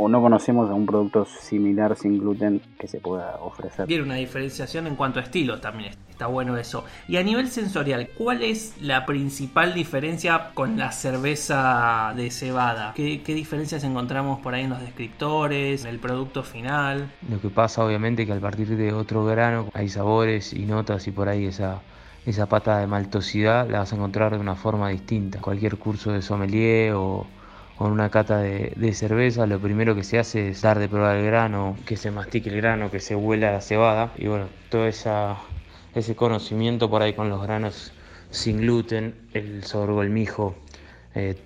o 0.00 0.08
no 0.08 0.22
conocemos 0.22 0.70
a 0.70 0.74
un 0.74 0.86
producto 0.86 1.26
similar 1.26 1.94
sin 1.94 2.18
gluten 2.18 2.62
que 2.78 2.88
se 2.88 3.00
pueda 3.00 3.36
ofrecer. 3.40 3.86
Tiene 3.86 4.02
una 4.02 4.14
diferenciación 4.14 4.86
en 4.86 4.96
cuanto 4.96 5.20
a 5.20 5.22
estilos 5.22 5.60
también, 5.60 5.92
está 6.08 6.26
bueno 6.26 6.56
eso. 6.56 6.84
Y 7.06 7.18
a 7.18 7.22
nivel 7.22 7.48
sensorial, 7.48 8.08
¿cuál 8.16 8.42
es 8.42 8.80
la 8.80 9.04
principal 9.04 9.74
diferencia 9.74 10.52
con 10.54 10.78
la 10.78 10.92
cerveza 10.92 12.14
de 12.16 12.30
cebada? 12.30 12.94
¿Qué, 12.94 13.20
qué 13.22 13.34
diferencias 13.34 13.84
encontramos 13.84 14.40
por 14.40 14.54
ahí 14.54 14.64
en 14.64 14.70
los 14.70 14.80
descriptores, 14.80 15.84
en 15.84 15.90
el 15.90 15.98
producto 15.98 16.42
final? 16.42 17.10
Lo 17.28 17.38
que 17.38 17.50
pasa 17.50 17.84
obviamente 17.84 18.24
que 18.24 18.32
al 18.32 18.40
partir 18.40 18.68
de 18.68 18.94
otro 18.94 19.26
grano 19.26 19.68
hay 19.74 19.90
sabores 19.90 20.54
y 20.54 20.60
notas 20.60 21.06
y 21.08 21.10
por 21.10 21.28
ahí 21.28 21.44
esa 21.44 21.82
esa 22.26 22.46
pata 22.46 22.78
de 22.78 22.86
maltosidad 22.86 23.68
la 23.68 23.78
vas 23.80 23.92
a 23.92 23.96
encontrar 23.96 24.32
de 24.32 24.38
una 24.38 24.54
forma 24.54 24.90
distinta. 24.90 25.40
Cualquier 25.40 25.78
curso 25.78 26.12
de 26.12 26.20
sommelier 26.20 26.92
o 26.94 27.26
con 27.80 27.92
una 27.92 28.10
cata 28.10 28.36
de, 28.36 28.92
cerveza, 28.92 29.46
lo 29.46 29.58
primero 29.58 29.94
que 29.94 30.04
se 30.04 30.18
hace 30.18 30.50
es 30.50 30.60
dar 30.60 30.78
de 30.78 30.86
probar 30.86 31.16
el 31.16 31.24
grano, 31.24 31.78
que 31.86 31.96
se 31.96 32.10
mastique 32.10 32.50
el 32.50 32.56
grano, 32.56 32.90
que 32.90 33.00
se 33.00 33.16
huela 33.16 33.52
la 33.52 33.62
cebada. 33.62 34.12
Y 34.18 34.26
bueno, 34.26 34.50
todo 34.68 34.86
ese 34.86 36.14
conocimiento 36.14 36.90
por 36.90 37.00
ahí 37.00 37.14
con 37.14 37.30
los 37.30 37.42
granos 37.42 37.94
sin 38.28 38.58
gluten, 38.58 39.14
el 39.32 39.64
sorgo, 39.64 40.02
el 40.02 40.10
mijo, 40.10 40.54
eh, 41.14 41.36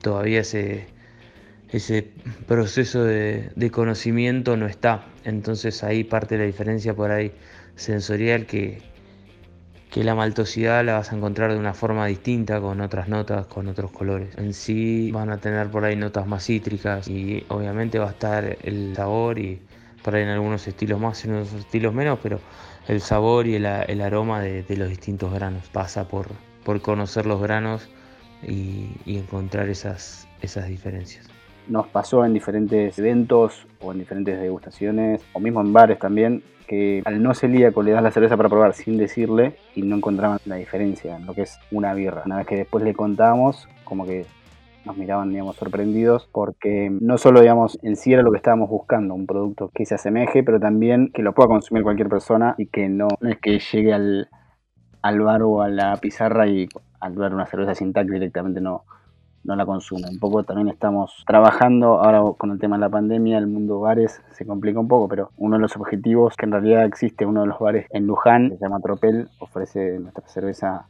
todavía 0.00 0.42
ese, 0.42 0.86
ese 1.70 2.06
proceso 2.46 3.02
de, 3.02 3.50
de, 3.56 3.70
conocimiento 3.72 4.56
no 4.56 4.66
está. 4.66 5.06
Entonces 5.24 5.82
ahí 5.82 6.04
parte 6.04 6.38
la 6.38 6.44
diferencia 6.44 6.94
por 6.94 7.10
ahí 7.10 7.32
sensorial 7.74 8.46
que, 8.46 8.80
que 9.90 10.04
la 10.04 10.14
maltosidad 10.14 10.84
la 10.84 10.94
vas 10.94 11.12
a 11.12 11.16
encontrar 11.16 11.52
de 11.52 11.58
una 11.58 11.74
forma 11.74 12.06
distinta, 12.06 12.60
con 12.60 12.80
otras 12.80 13.08
notas, 13.08 13.46
con 13.46 13.66
otros 13.66 13.90
colores. 13.90 14.36
En 14.38 14.54
sí 14.54 15.10
van 15.10 15.30
a 15.30 15.38
tener 15.38 15.68
por 15.68 15.84
ahí 15.84 15.96
notas 15.96 16.26
más 16.28 16.44
cítricas 16.44 17.08
y 17.08 17.44
obviamente 17.48 17.98
va 17.98 18.06
a 18.06 18.10
estar 18.10 18.56
el 18.62 18.94
sabor 18.94 19.38
y 19.38 19.60
por 20.04 20.14
ahí 20.14 20.22
en 20.22 20.28
algunos 20.28 20.66
estilos 20.68 21.00
más 21.00 21.24
en 21.24 21.34
otros 21.34 21.52
estilos 21.54 21.92
menos, 21.92 22.20
pero 22.22 22.38
el 22.86 23.00
sabor 23.00 23.48
y 23.48 23.56
el, 23.56 23.66
aroma 23.66 24.40
de, 24.40 24.64
los 24.76 24.88
distintos 24.88 25.32
granos. 25.32 25.68
Pasa 25.68 26.06
por, 26.06 26.28
por 26.64 26.80
conocer 26.80 27.26
los 27.26 27.42
granos 27.42 27.88
y, 28.46 28.90
y 29.04 29.18
encontrar 29.18 29.68
esas, 29.68 30.28
esas 30.40 30.68
diferencias. 30.68 31.28
Nos 31.66 31.88
pasó 31.88 32.24
en 32.24 32.32
diferentes 32.32 32.96
eventos 32.98 33.66
o 33.80 33.92
en 33.92 33.98
diferentes 33.98 34.40
degustaciones 34.40 35.20
o 35.32 35.40
mismo 35.40 35.60
en 35.60 35.72
bares 35.72 35.98
también 35.98 36.42
que 36.70 37.02
al 37.04 37.20
no 37.20 37.34
celíaco 37.34 37.82
le 37.82 37.90
das 37.90 38.00
la 38.00 38.12
cerveza 38.12 38.36
para 38.36 38.48
probar 38.48 38.74
sin 38.74 38.96
decirle 38.96 39.56
y 39.74 39.82
no 39.82 39.96
encontraban 39.96 40.38
la 40.44 40.54
diferencia 40.54 41.16
en 41.16 41.26
lo 41.26 41.34
que 41.34 41.42
es 41.42 41.58
una 41.72 41.92
birra. 41.94 42.22
Una 42.26 42.36
vez 42.36 42.46
que 42.46 42.54
después 42.54 42.84
le 42.84 42.94
contábamos, 42.94 43.68
como 43.82 44.06
que 44.06 44.24
nos 44.84 44.96
miraban, 44.96 45.30
digamos, 45.30 45.56
sorprendidos 45.56 46.28
porque 46.30 46.88
no 47.00 47.18
solo, 47.18 47.40
digamos, 47.40 47.76
en 47.82 47.96
sí 47.96 48.12
era 48.12 48.22
lo 48.22 48.30
que 48.30 48.36
estábamos 48.36 48.70
buscando, 48.70 49.14
un 49.14 49.26
producto 49.26 49.72
que 49.74 49.84
se 49.84 49.96
asemeje, 49.96 50.44
pero 50.44 50.60
también 50.60 51.10
que 51.12 51.22
lo 51.22 51.34
pueda 51.34 51.48
consumir 51.48 51.82
cualquier 51.82 52.08
persona 52.08 52.54
y 52.56 52.66
que 52.66 52.88
no, 52.88 53.08
es 53.20 53.38
que 53.38 53.58
llegue 53.58 53.92
al, 53.92 54.28
al 55.02 55.20
bar 55.22 55.42
o 55.42 55.62
a 55.62 55.68
la 55.68 55.96
pizarra 55.96 56.46
y 56.46 56.68
al 57.00 57.14
ver 57.16 57.34
una 57.34 57.46
cerveza 57.46 57.74
sin 57.74 57.92
tac 57.92 58.06
directamente 58.06 58.60
no, 58.60 58.84
no 59.44 59.56
la 59.56 59.66
consume. 59.66 60.08
Un 60.08 60.18
poco 60.18 60.44
también 60.44 60.68
estamos 60.68 61.24
trabajando, 61.26 62.02
ahora 62.02 62.22
con 62.36 62.50
el 62.50 62.58
tema 62.58 62.76
de 62.76 62.80
la 62.80 62.88
pandemia, 62.88 63.38
el 63.38 63.46
mundo 63.46 63.80
bares 63.80 64.20
se 64.32 64.46
complica 64.46 64.80
un 64.80 64.88
poco, 64.88 65.08
pero 65.08 65.30
uno 65.36 65.56
de 65.56 65.62
los 65.62 65.76
objetivos 65.76 66.36
que 66.36 66.46
en 66.46 66.52
realidad 66.52 66.84
existe, 66.84 67.26
uno 67.26 67.42
de 67.42 67.46
los 67.46 67.58
bares 67.58 67.86
en 67.90 68.06
Luján, 68.06 68.50
se 68.50 68.58
llama 68.58 68.80
Tropel, 68.80 69.28
ofrece 69.38 69.98
nuestra 69.98 70.26
cerveza 70.28 70.86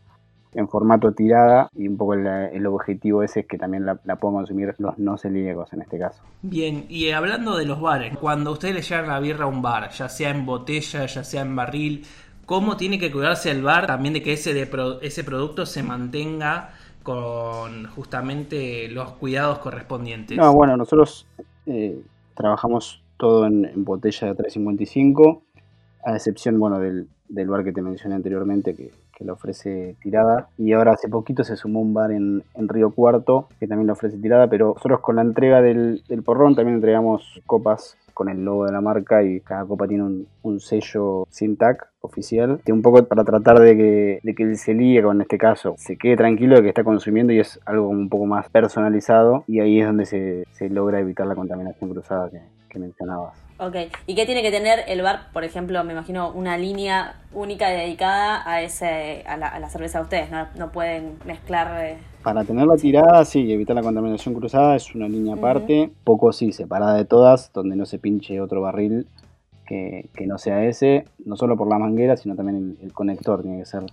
en 0.52 0.68
formato 0.68 1.12
tirada 1.12 1.70
y 1.76 1.86
un 1.86 1.96
poco 1.96 2.14
el, 2.14 2.66
objetivo 2.66 3.22
ese 3.22 3.40
es 3.40 3.46
que 3.46 3.56
también 3.56 3.86
la, 3.86 3.94
puedan 3.94 4.34
consumir 4.34 4.74
los 4.78 4.98
no 4.98 5.16
celíacos 5.16 5.72
en 5.72 5.82
este 5.82 5.98
caso. 5.98 6.22
Bien, 6.42 6.86
y 6.88 7.10
hablando 7.10 7.56
de 7.56 7.66
los 7.66 7.80
bares, 7.80 8.16
cuando 8.18 8.52
ustedes 8.52 8.74
le 8.74 8.82
llevan 8.82 9.08
la 9.08 9.20
birra 9.20 9.44
a 9.44 9.48
un 9.48 9.62
bar, 9.62 9.90
ya 9.90 10.08
sea 10.08 10.30
en 10.30 10.44
botella, 10.46 11.06
ya 11.06 11.22
sea 11.22 11.42
en 11.42 11.54
barril, 11.54 12.04
¿cómo 12.46 12.76
tiene 12.76 12.98
que 12.98 13.12
cuidarse 13.12 13.50
el 13.50 13.62
bar 13.62 13.86
también 13.86 14.14
de 14.14 14.22
que 14.22 14.32
ese, 14.32 14.52
de 14.52 14.68
ese 15.02 15.22
producto 15.24 15.66
se 15.66 15.82
mantenga 15.82 16.70
con 17.02 17.86
justamente 17.88 18.88
los 18.88 19.12
cuidados 19.12 19.58
correspondientes. 19.58 20.36
No, 20.36 20.52
bueno, 20.52 20.76
nosotros 20.76 21.26
eh, 21.66 22.02
trabajamos 22.34 23.02
todo 23.16 23.46
en, 23.46 23.84
botella 23.84 24.28
de 24.28 24.34
355, 24.34 25.42
a 26.04 26.16
excepción 26.16 26.58
bueno, 26.58 26.78
del, 26.78 27.08
bar 27.28 27.64
que 27.64 27.72
te 27.72 27.82
mencioné 27.82 28.14
anteriormente, 28.14 28.74
que, 28.74 28.90
que 29.16 29.24
lo 29.24 29.34
ofrece 29.34 29.96
tirada. 30.02 30.48
Y 30.56 30.72
ahora 30.72 30.92
hace 30.92 31.08
poquito 31.08 31.44
se 31.44 31.56
sumó 31.56 31.80
un 31.80 31.92
bar 31.92 32.10
en, 32.12 32.42
en 32.54 32.68
Río 32.68 32.90
Cuarto, 32.90 33.48
que 33.58 33.66
también 33.66 33.86
lo 33.86 33.92
ofrece 33.92 34.16
tirada, 34.18 34.48
pero 34.48 34.74
nosotros 34.74 35.00
con 35.00 35.16
la 35.16 35.22
entrega 35.22 35.60
del, 35.60 36.02
del 36.08 36.22
porrón 36.22 36.54
también 36.54 36.76
entregamos 36.76 37.40
copas 37.46 37.96
con 38.20 38.28
el 38.28 38.44
logo 38.44 38.66
de 38.66 38.72
la 38.72 38.82
marca 38.82 39.22
y 39.22 39.40
cada 39.40 39.64
copa 39.64 39.88
tiene 39.88 40.04
un, 40.04 40.26
un 40.42 40.60
sello 40.60 41.26
sin 41.30 41.56
tag 41.56 41.86
oficial, 42.02 42.60
que 42.62 42.70
un 42.70 42.82
poco 42.82 43.02
para 43.06 43.24
tratar 43.24 43.58
de 43.60 43.74
que, 43.74 44.20
de 44.22 44.34
que 44.34 44.42
el 44.42 44.58
celíaco 44.58 45.10
en 45.10 45.22
este 45.22 45.38
caso 45.38 45.74
se 45.78 45.96
quede 45.96 46.18
tranquilo 46.18 46.56
de 46.56 46.62
que 46.62 46.68
está 46.68 46.84
consumiendo 46.84 47.32
y 47.32 47.40
es 47.40 47.58
algo 47.64 47.88
un 47.88 48.10
poco 48.10 48.26
más 48.26 48.50
personalizado 48.50 49.44
y 49.46 49.60
ahí 49.60 49.80
es 49.80 49.86
donde 49.86 50.04
se, 50.04 50.44
se 50.52 50.68
logra 50.68 51.00
evitar 51.00 51.26
la 51.26 51.34
contaminación 51.34 51.88
cruzada 51.88 52.28
que, 52.28 52.42
que 52.68 52.78
mencionabas. 52.78 53.49
Ok, 53.62 53.76
¿y 54.06 54.14
qué 54.14 54.24
tiene 54.24 54.40
que 54.40 54.50
tener 54.50 54.84
el 54.88 55.02
bar, 55.02 55.28
por 55.34 55.44
ejemplo, 55.44 55.84
me 55.84 55.92
imagino 55.92 56.32
una 56.32 56.56
línea 56.56 57.16
única 57.34 57.68
dedicada 57.68 58.42
a 58.50 58.62
ese 58.62 59.22
a 59.26 59.36
la, 59.36 59.68
cerveza 59.68 59.98
de 59.98 60.04
ustedes, 60.04 60.30
¿no? 60.30 60.46
no 60.56 60.72
pueden 60.72 61.18
mezclar... 61.26 61.84
Eh, 61.84 61.98
para 62.22 62.42
tenerla 62.44 62.76
tirada, 62.76 63.22
sí, 63.26 63.52
evitar 63.52 63.76
la 63.76 63.82
contaminación 63.82 64.34
cruzada 64.34 64.76
es 64.76 64.94
una 64.94 65.08
línea 65.08 65.34
aparte, 65.34 65.90
poco 66.04 66.32
sí, 66.32 66.52
separada 66.52 66.94
de 66.94 67.04
todas, 67.04 67.52
donde 67.52 67.76
no 67.76 67.84
se 67.84 67.98
pinche 67.98 68.40
otro 68.40 68.62
barril 68.62 69.06
que, 69.66 70.08
no 70.26 70.38
sea 70.38 70.64
ese, 70.64 71.04
no 71.26 71.36
solo 71.36 71.56
por 71.58 71.68
la 71.68 71.78
manguera, 71.78 72.16
sino 72.16 72.34
también 72.34 72.78
el 72.82 72.92
conector, 72.94 73.42
tiene 73.42 73.58
que 73.58 73.66
ser 73.66 73.84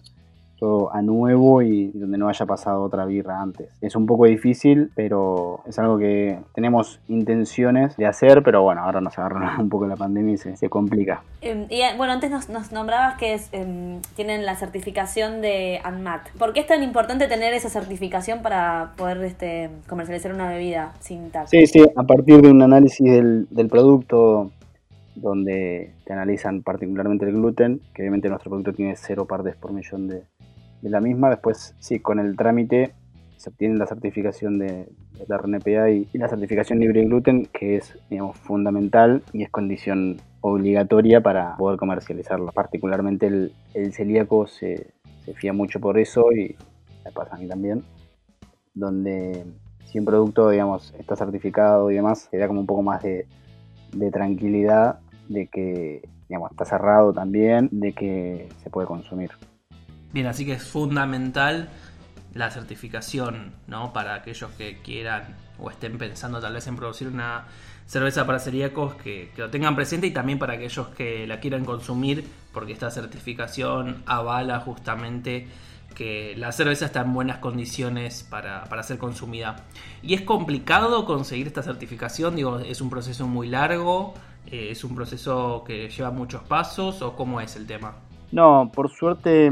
todo 0.59 0.93
a 0.93 1.01
nuevo 1.01 1.61
y 1.61 1.91
donde 1.91 2.17
no 2.17 2.29
haya 2.29 2.45
pasado 2.45 2.83
otra 2.83 3.05
birra 3.05 3.41
antes. 3.41 3.69
Es 3.81 3.95
un 3.95 4.05
poco 4.05 4.25
difícil, 4.25 4.91
pero 4.95 5.61
es 5.67 5.77
algo 5.79 5.97
que 5.97 6.39
tenemos 6.53 6.99
intenciones 7.07 7.95
de 7.97 8.05
hacer, 8.05 8.43
pero 8.43 8.63
bueno, 8.63 8.81
ahora 8.81 9.01
nos 9.01 9.17
agarra 9.17 9.55
un 9.59 9.69
poco 9.69 9.87
la 9.87 9.95
pandemia 9.95 10.33
y 10.33 10.37
se, 10.37 10.69
complica. 10.69 11.21
Em, 11.41 11.65
y 11.69 11.81
bueno, 11.97 12.13
antes 12.13 12.31
nos, 12.31 12.71
nombrabas 12.71 13.17
que 13.17 13.39
em, 13.51 14.01
tienen 14.15 14.45
la 14.45 14.55
certificación 14.55 15.41
de 15.41 15.79
ANMAT. 15.83 16.29
¿Por 16.37 16.53
qué 16.53 16.61
es 16.61 16.67
tan 16.67 16.83
importante 16.83 17.27
tener 17.27 17.53
esa 17.53 17.69
certificación 17.69 18.41
para 18.41 18.93
poder 18.97 19.23
este, 19.23 19.69
comercializar 19.87 20.33
una 20.33 20.49
bebida 20.49 20.93
sin 20.99 21.29
TAC? 21.29 21.47
Sí, 21.47 21.67
sí, 21.67 21.85
a 21.95 22.03
partir 22.03 22.41
de 22.41 22.49
un 22.49 22.61
análisis 22.61 23.09
del, 23.09 23.47
del 23.49 23.67
producto 23.67 24.51
donde 25.15 25.91
te 26.05 26.13
analizan 26.13 26.61
particularmente 26.61 27.25
el 27.25 27.33
gluten, 27.33 27.81
que 27.93 28.03
obviamente 28.03 28.29
nuestro 28.29 28.51
producto 28.51 28.73
tiene 28.73 28.95
cero 28.95 29.25
partes 29.25 29.55
por 29.55 29.73
millón 29.73 30.07
de, 30.07 30.23
de 30.87 30.91
la 30.91 31.01
misma. 31.01 31.29
Después, 31.29 31.75
sí, 31.79 31.99
con 31.99 32.19
el 32.19 32.35
trámite 32.35 32.93
se 33.37 33.49
obtiene 33.49 33.77
la 33.77 33.85
certificación 33.85 34.57
de, 34.57 34.89
la 35.27 35.37
RNPA 35.37 35.89
y, 35.89 36.07
la 36.13 36.27
certificación 36.27 36.79
libre 36.79 37.01
de 37.01 37.05
gluten, 37.05 37.45
que 37.45 37.77
es 37.77 37.97
digamos, 38.09 38.37
fundamental 38.37 39.23
y 39.33 39.43
es 39.43 39.49
condición 39.49 40.17
obligatoria 40.41 41.21
para 41.21 41.55
poder 41.57 41.77
comercializarlo. 41.77 42.51
Particularmente 42.51 43.27
el, 43.27 43.93
celíaco 43.93 44.47
se, 44.47 44.93
fía 45.35 45.53
mucho 45.53 45.79
por 45.79 45.97
eso 45.97 46.31
y 46.31 46.55
me 47.05 47.11
pasa 47.11 47.35
a 47.35 47.39
mí 47.39 47.47
también, 47.47 47.83
donde 48.73 49.45
si 49.85 49.99
un 49.99 50.05
producto 50.05 50.49
digamos, 50.49 50.93
está 50.97 51.15
certificado 51.15 51.91
y 51.91 51.95
demás, 51.95 52.27
se 52.31 52.37
da 52.37 52.47
como 52.47 52.61
un 52.61 52.65
poco 52.65 52.81
más 52.81 53.03
de, 53.03 53.27
de 53.93 54.11
tranquilidad 54.11 54.99
de 55.29 55.47
que 55.47 56.01
digamos, 56.27 56.51
está 56.51 56.65
cerrado 56.65 57.13
también, 57.13 57.69
de 57.71 57.93
que 57.93 58.49
se 58.63 58.69
puede 58.69 58.87
consumir. 58.87 59.31
Bien, 60.13 60.27
así 60.27 60.45
que 60.45 60.53
es 60.53 60.63
fundamental 60.63 61.69
la 62.33 62.51
certificación, 62.51 63.53
¿no? 63.67 63.93
Para 63.93 64.15
aquellos 64.15 64.51
que 64.51 64.77
quieran 64.81 65.35
o 65.59 65.69
estén 65.69 65.97
pensando 65.97 66.39
tal 66.39 66.53
vez 66.53 66.67
en 66.67 66.75
producir 66.75 67.07
una 67.07 67.45
cerveza 67.85 68.25
para 68.25 68.39
celíacos 68.39 68.95
que, 68.95 69.31
lo 69.37 69.49
tengan 69.49 69.75
presente 69.75 70.07
y 70.07 70.11
también 70.11 70.37
para 70.37 70.53
aquellos 70.53 70.87
que 70.89 71.25
la 71.25 71.39
quieran 71.39 71.65
consumir 71.65 72.25
porque 72.53 72.73
esta 72.73 72.91
certificación 72.91 74.03
avala 74.05 74.59
justamente 74.59 75.47
que 75.95 76.35
la 76.37 76.51
cerveza 76.51 76.85
está 76.85 77.01
en 77.01 77.13
buenas 77.13 77.39
condiciones 77.39 78.23
para, 78.23 78.65
para, 78.65 78.83
ser 78.83 78.99
consumida. 78.99 79.55
Y 80.03 80.13
es 80.13 80.21
complicado 80.21 81.05
conseguir 81.05 81.47
esta 81.47 81.63
certificación, 81.63 82.35
digo, 82.35 82.59
es 82.59 82.81
un 82.81 82.91
proceso 82.91 83.25
muy 83.27 83.47
largo, 83.47 84.13
eh, 84.45 84.69
es 84.71 84.83
un 84.83 84.93
proceso 84.93 85.63
que 85.65 85.89
lleva 85.89 86.11
muchos 86.11 86.43
pasos 86.43 87.01
o 87.01 87.15
cómo 87.15 87.41
es 87.41 87.55
el 87.55 87.65
tema. 87.65 87.95
No, 88.31 88.71
por 88.73 88.91
suerte 88.91 89.49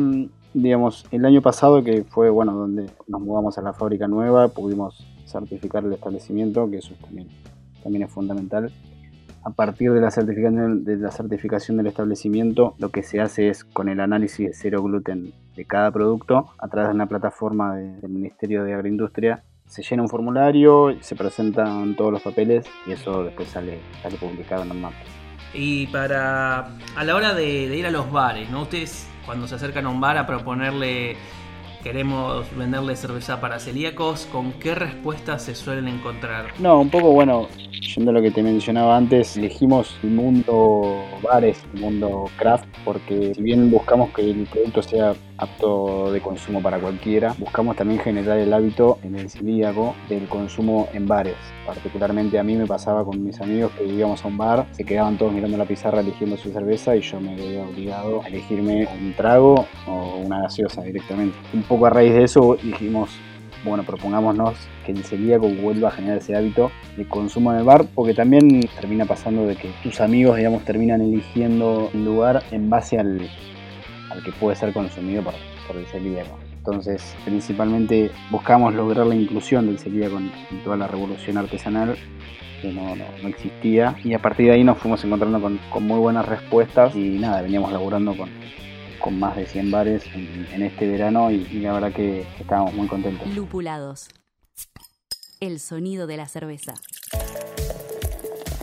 digamos, 0.56 1.06
el 1.12 1.26
año 1.26 1.42
pasado, 1.42 1.84
que 1.84 2.04
fue, 2.04 2.30
bueno, 2.30 2.54
donde 2.54 2.90
nos 3.08 3.22
mudamos 3.22 3.58
a 3.58 3.62
la 3.62 3.74
fábrica 3.74 4.08
nueva, 4.08 4.48
pudimos 4.48 5.06
certificar 5.26 5.84
el 5.84 5.92
establecimiento, 5.92 6.70
que 6.72 6.78
eso 6.78 6.96
también, 7.02 7.28
también 7.84 8.04
es 8.04 8.12
fundamental. 8.12 8.72
A 9.44 9.50
partir 9.52 9.92
de 9.92 10.00
la, 10.00 10.12
certificación, 10.12 10.86
de 10.86 10.96
la 10.96 11.12
certificación 11.12 11.78
del 11.78 11.88
establecimiento, 11.88 12.74
lo 12.80 12.90
que 12.90 13.04
se 13.04 13.20
hace 13.20 13.50
es 13.50 13.66
con 13.66 13.90
el 13.90 14.00
análisis 14.00 14.48
de 14.48 14.54
cero 14.54 14.82
gluten 14.82 15.34
de 15.56 15.66
cada 15.66 15.92
producto, 15.92 16.48
a 16.58 16.68
través 16.70 16.90
de 16.90 16.96
una 16.96 17.08
plataforma 17.08 17.76
del 17.76 18.10
Ministerio 18.10 18.64
de 18.64 18.74
Agroindustria, 18.74 19.44
se 19.68 19.84
llena 19.84 20.04
un 20.04 20.10
formulario, 20.10 20.96
se 21.02 21.16
presentan 21.16 21.96
todos 21.96 22.14
los 22.14 22.22
papeles 22.22 22.66
y 22.88 22.94
eso 22.94 23.26
después 23.26 23.50
sale, 23.50 23.80
sale 24.02 24.16
publicado 24.18 24.64
en 24.64 24.72
el 24.72 24.78
mapa. 24.78 24.96
Y 25.56 25.88
para 25.88 26.70
a 26.96 27.04
la 27.04 27.16
hora 27.16 27.34
de, 27.34 27.76
ir 27.76 27.86
a 27.86 27.92
los 27.92 28.12
bares, 28.12 28.50
¿no? 28.50 28.64
Ustedes 28.64 29.08
cuando 29.26 29.48
se 29.48 29.56
acercan 29.56 29.86
a 29.86 29.90
un 29.90 30.00
bar 30.00 30.18
a 30.18 30.28
proponerle 30.28 31.16
queremos 31.86 32.48
venderle 32.58 32.96
cerveza 32.96 33.40
para 33.40 33.60
celíacos, 33.60 34.26
¿con 34.32 34.54
qué 34.54 34.74
respuestas 34.74 35.44
se 35.44 35.54
suelen 35.54 35.88
encontrar? 35.88 36.48
No, 36.58 36.82
un 36.82 36.90
poco 36.90 37.12
bueno, 37.12 37.48
yendo 37.96 38.10
a 38.10 38.14
lo 38.16 38.24
que 38.24 38.32
te 38.32 38.42
mencionaba 38.42 38.98
antes, 38.98 39.38
elegimos 39.38 39.96
el 40.02 40.10
mundo 40.10 41.06
bares, 41.22 41.64
el 41.76 41.82
mundo 41.82 42.26
craft, 42.38 42.66
porque 42.84 43.36
si 43.36 43.42
bien 43.44 43.70
buscamos 43.70 44.10
que 44.16 44.32
el 44.32 44.48
producto 44.48 44.82
sea 44.82 45.14
apto 45.38 46.12
de 46.12 46.22
consumo 46.22 46.62
para 46.62 46.80
cualquiera, 46.80 47.36
buscamos 47.38 47.76
también 47.76 48.00
generar 48.00 48.38
el 48.38 48.54
hábito 48.54 49.00
en 49.04 49.16
el 49.16 49.30
celíaco 49.30 49.96
del 50.10 50.28
consumo 50.28 50.88
en 50.94 51.08
bares. 51.08 51.36
Particularmente 51.66 52.40
a 52.40 52.44
mí 52.44 52.56
me 52.56 52.66
pasaba 52.66 53.04
con 53.04 53.24
mis 53.24 53.40
amigos 53.42 53.72
que 53.78 53.86
íbamos 53.86 54.24
a 54.24 54.28
un 54.28 54.38
bar, 54.38 54.68
se 54.72 54.84
quedaban 54.84 55.18
todos 55.18 55.34
mirando 55.34 55.58
la 55.58 55.66
pizarra 55.66 56.02
eligiendo 56.02 56.38
su 56.38 56.52
cerveza 56.52 56.96
y 56.96 57.02
yo 57.02 57.20
me 57.20 57.36
veía 57.36 57.64
obligado 57.64 58.22
a 58.24 58.28
elegirme 58.28 58.88
un 59.00 59.14
trago 59.14 59.66
o 59.88 60.18
una 60.18 60.42
gaseosa 60.44 60.82
directamente. 60.84 61.38
Un 61.54 61.64
poco 61.64 61.86
a 61.86 61.90
raíz 61.90 62.14
de 62.14 62.24
eso 62.24 62.58
dijimos, 62.62 63.10
bueno, 63.66 63.84
propongámonos 63.84 64.56
que 64.86 64.92
el 64.92 65.04
celíaco 65.04 65.50
vuelva 65.50 65.90
a 65.90 65.92
generar 65.92 66.20
ese 66.20 66.36
hábito 66.36 66.72
de 66.96 67.08
consumo 67.08 67.52
en 67.52 67.60
el 67.60 67.64
bar, 67.64 67.86
porque 67.96 68.14
también 68.14 68.62
termina 68.80 69.06
pasando 69.06 69.46
de 69.48 69.56
que 69.56 69.72
tus 69.82 70.00
amigos, 70.02 70.38
digamos, 70.38 70.64
terminan 70.64 71.02
eligiendo 71.02 71.90
el 71.94 72.06
lugar 72.06 72.44
en 72.52 72.70
base 72.70 73.00
al, 73.00 73.28
al 74.16 74.24
que 74.24 74.32
puede 74.32 74.56
ser 74.56 74.74
consumido 74.74 75.24
por, 75.24 75.34
por 75.68 75.78
el 75.78 75.86
celíaco. 75.88 76.40
Entonces, 76.58 77.16
principalmente 77.24 78.10
buscamos 78.32 78.74
lograr 78.74 79.06
la 79.06 79.16
inclusión 79.16 79.68
del 79.68 79.78
celíaco 79.78 80.18
en, 80.18 80.32
toda 80.64 80.76
la 80.78 80.88
revolución 80.88 81.38
artesanal 81.38 81.96
que 82.62 82.72
no, 82.72 82.96
no, 82.96 83.28
existía. 83.28 83.96
Y 84.04 84.14
a 84.16 84.20
partir 84.20 84.48
de 84.48 84.54
ahí 84.54 84.64
nos 84.64 84.80
fuimos 84.80 85.04
encontrando 85.04 85.40
con, 85.40 85.60
con 85.70 85.86
muy 85.86 86.00
buenas 86.00 86.26
respuestas 86.26 86.96
y 86.96 87.20
nada, 87.20 87.44
veníamos 87.44 87.72
laburando 87.72 88.18
con, 88.18 88.30
con 89.06 89.20
más 89.20 89.36
de 89.36 89.46
100 89.46 89.70
bares 89.70 90.04
en, 90.16 90.64
este 90.64 90.88
verano 90.88 91.30
y, 91.30 91.46
la 91.60 91.74
verdad 91.74 91.94
que 91.94 92.26
estábamos 92.40 92.74
muy 92.74 92.88
contentos. 92.88 93.28
Lupulados. 93.36 94.10
El 95.40 95.60
sonido 95.60 96.08
de 96.08 96.18
la 96.18 96.28
cerveza. 96.28 96.74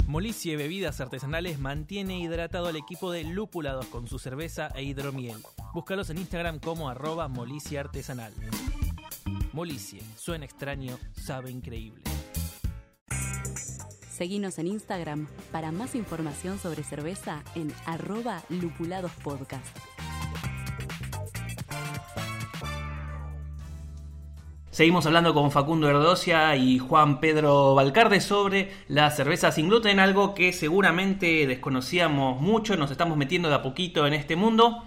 Molicie 0.07 0.57
Bebidas 0.57 1.01
Artesanales 1.01 1.57
mantiene 1.57 2.19
hidratado 2.19 2.67
al 2.67 2.75
equipo 2.75 3.11
de 3.11 3.23
lúpulados 3.23 3.87
con 3.87 4.07
su 4.07 4.19
cerveza 4.19 4.67
e 4.75 4.83
hidromiel. 4.83 5.37
Búscalos 5.73 6.09
en 6.11 6.19
Instagram 6.19 6.59
como 6.59 6.89
arroba 6.89 7.27
Molicie 7.27 7.79
Artesanal. 7.79 8.33
Molicie, 9.53 10.03
suena 10.15 10.45
extraño, 10.45 10.99
sabe 11.13 11.49
increíble. 11.49 12.03
Seguinos 14.07 14.59
en 14.59 14.67
Instagram 14.67 15.27
para 15.51 15.71
más 15.71 15.95
información 15.95 16.59
sobre 16.59 16.83
cerveza 16.83 17.43
en 17.55 17.73
arroba 17.85 18.43
lupuladospodcast. 18.49 19.92
Seguimos 24.73 25.05
hablando 25.05 25.35
con 25.35 25.51
Facundo 25.51 25.87
Erdosia 25.87 26.55
y 26.55 26.79
Juan 26.79 27.19
Pedro 27.19 27.75
Valcarde 27.75 28.19
sobre 28.19 28.71
la 28.87 29.11
cerveza 29.11 29.51
sin 29.51 29.69
gluten, 29.69 29.99
algo 29.99 30.33
que 30.33 30.51
seguramente 30.51 31.45
desconocíamos 31.45 32.41
mucho, 32.41 32.75
nos 32.75 32.89
estamos 32.89 33.15
metiendo 33.15 33.49
de 33.49 33.53
a 33.53 33.61
poquito 33.61 34.07
en 34.07 34.13
este 34.15 34.35
mundo. 34.35 34.81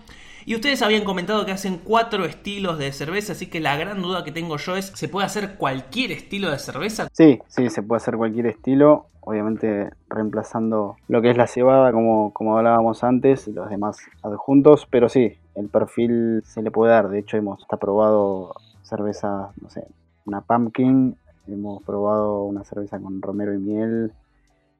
Y 0.44 0.56
ustedes 0.56 0.82
habían 0.82 1.04
comentado 1.04 1.46
que 1.46 1.52
hacen 1.52 1.78
cuatro 1.84 2.24
estilos 2.24 2.78
de 2.78 2.90
cerveza, 2.90 3.34
así 3.34 3.46
que 3.46 3.60
la 3.60 3.76
gran 3.76 4.02
duda 4.02 4.24
que 4.24 4.32
tengo 4.32 4.56
yo 4.56 4.74
es, 4.74 4.86
¿se 4.86 5.08
puede 5.08 5.26
hacer 5.26 5.54
cualquier 5.54 6.10
estilo 6.10 6.50
de 6.50 6.58
cerveza? 6.58 7.06
Sí, 7.12 7.38
sí, 7.46 7.70
se 7.70 7.84
puede 7.84 7.98
hacer 7.98 8.16
cualquier 8.16 8.46
estilo, 8.46 9.06
obviamente 9.20 9.90
reemplazando 10.08 10.96
lo 11.06 11.22
que 11.22 11.30
es 11.30 11.36
la 11.36 11.46
cebada 11.46 11.92
como, 11.92 12.32
como 12.32 12.58
hablábamos 12.58 13.04
antes 13.04 13.46
y 13.46 13.52
los 13.52 13.70
demás 13.70 13.98
adjuntos, 14.24 14.84
pero 14.90 15.08
sí, 15.08 15.38
el 15.54 15.68
perfil 15.68 16.42
se 16.44 16.60
le 16.60 16.72
puede 16.72 16.90
dar, 16.90 17.08
de 17.08 17.20
hecho 17.20 17.36
hemos 17.36 17.62
está 17.62 17.76
probado 17.76 18.52
cerveza, 18.86 19.50
no 19.60 19.68
sé, 19.68 19.86
una 20.24 20.40
pumpkin, 20.40 21.16
hemos 21.46 21.82
probado 21.82 22.44
una 22.44 22.64
cerveza 22.64 22.98
con 22.98 23.20
romero 23.20 23.54
y 23.54 23.58
miel, 23.58 24.12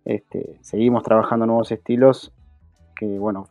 este, 0.04 0.58
seguimos 0.60 1.02
trabajando 1.02 1.46
nuevos 1.46 1.70
estilos 1.72 2.32
que 2.96 3.18
bueno, 3.18 3.48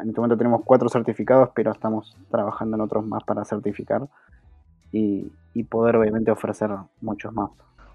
en 0.00 0.08
este 0.08 0.20
momento 0.20 0.38
tenemos 0.38 0.62
cuatro 0.64 0.88
certificados, 0.88 1.50
pero 1.54 1.72
estamos 1.72 2.16
trabajando 2.30 2.76
en 2.76 2.82
otros 2.82 3.04
más 3.04 3.24
para 3.24 3.44
certificar 3.44 4.06
y, 4.92 5.32
y 5.54 5.64
poder 5.64 5.96
obviamente 5.96 6.30
ofrecer 6.30 6.70
muchos 7.00 7.32
más. 7.32 7.50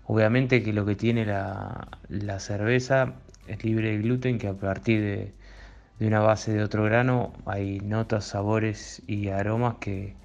Obviamente 0.05 0.61
que 0.61 0.73
lo 0.73 0.85
que 0.85 0.95
tiene 0.95 1.25
la, 1.25 1.87
la 2.09 2.39
cerveza 2.39 3.13
es 3.47 3.63
libre 3.63 3.91
de 3.91 3.97
gluten, 3.99 4.37
que 4.37 4.47
a 4.47 4.53
partir 4.53 5.01
de, 5.01 5.33
de, 5.99 6.07
una 6.07 6.19
base 6.19 6.53
de 6.53 6.63
otro 6.63 6.83
grano 6.83 7.31
hay 7.45 7.79
notas, 7.79 8.25
sabores 8.25 9.01
y 9.07 9.29
aromas 9.29 9.75
que, 9.75 10.15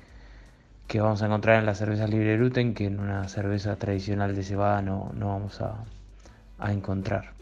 que 0.87 1.01
vamos 1.01 1.23
a 1.23 1.27
encontrar 1.27 1.59
en 1.59 1.67
la 1.67 1.75
cerveza 1.75 2.07
libre 2.07 2.31
de 2.31 2.37
gluten 2.39 2.75
que 2.75 2.87
en 2.87 3.01
una 3.01 3.29
cerveza 3.29 3.77
tradicional 3.77 4.37
de 4.37 4.43
cebada 4.45 4.83
no, 4.83 5.11
no 5.15 5.29
vamos 5.29 5.61
a, 5.61 5.85
a 6.59 6.73
encontrar. 6.73 7.33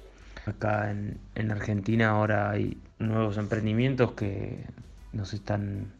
Acá 0.46 0.90
en, 0.90 1.18
en 1.34 1.50
Argentina 1.50 2.10
ahora 2.10 2.50
hay 2.50 2.78
nuevos 2.98 3.38
emprendimientos 3.38 4.12
que 4.12 4.64
nos 5.12 5.34
están 5.34 5.92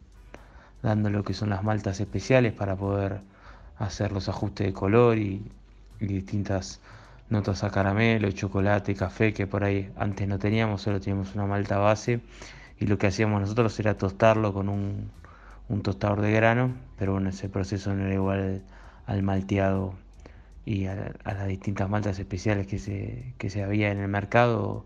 dando 0.81 1.09
lo 1.09 1.23
que 1.23 1.33
son 1.33 1.49
las 1.49 1.63
maltas 1.63 1.99
especiales 1.99 2.53
para 2.53 2.75
poder 2.75 3.21
hacer 3.77 4.11
los 4.11 4.29
ajustes 4.29 4.67
de 4.67 4.73
color 4.73 5.17
y, 5.17 5.51
y, 5.99 6.05
distintas 6.05 6.79
notas 7.29 7.63
a 7.63 7.71
caramelo, 7.71 8.31
chocolate, 8.31 8.95
café 8.95 9.33
que 9.33 9.47
por 9.47 9.63
ahí 9.63 9.91
antes 9.97 10.27
no 10.27 10.37
teníamos, 10.37 10.81
solo 10.81 10.99
teníamos 10.99 11.33
una 11.35 11.45
malta 11.45 11.77
base 11.77 12.21
y 12.79 12.87
lo 12.87 12.97
que 12.97 13.07
hacíamos 13.07 13.41
nosotros 13.41 13.79
era 13.79 13.97
tostarlo 13.97 14.53
con 14.53 14.69
un, 14.69 15.09
un 15.69 15.81
tostador 15.81 16.21
de 16.21 16.31
grano, 16.31 16.73
pero 16.97 17.13
bueno, 17.13 17.29
ese 17.29 17.49
proceso 17.49 17.93
no 17.93 18.05
era 18.05 18.13
igual 18.13 18.61
al 19.05 19.23
malteado 19.23 19.93
y 20.65 20.87
a, 20.87 21.13
a 21.23 21.33
las 21.33 21.47
distintas 21.47 21.89
maltas 21.89 22.19
especiales 22.19 22.67
que 22.67 22.79
se, 22.79 23.33
que 23.37 23.49
se 23.49 23.63
había 23.63 23.91
en 23.91 23.99
el 23.99 24.07
mercado 24.07 24.85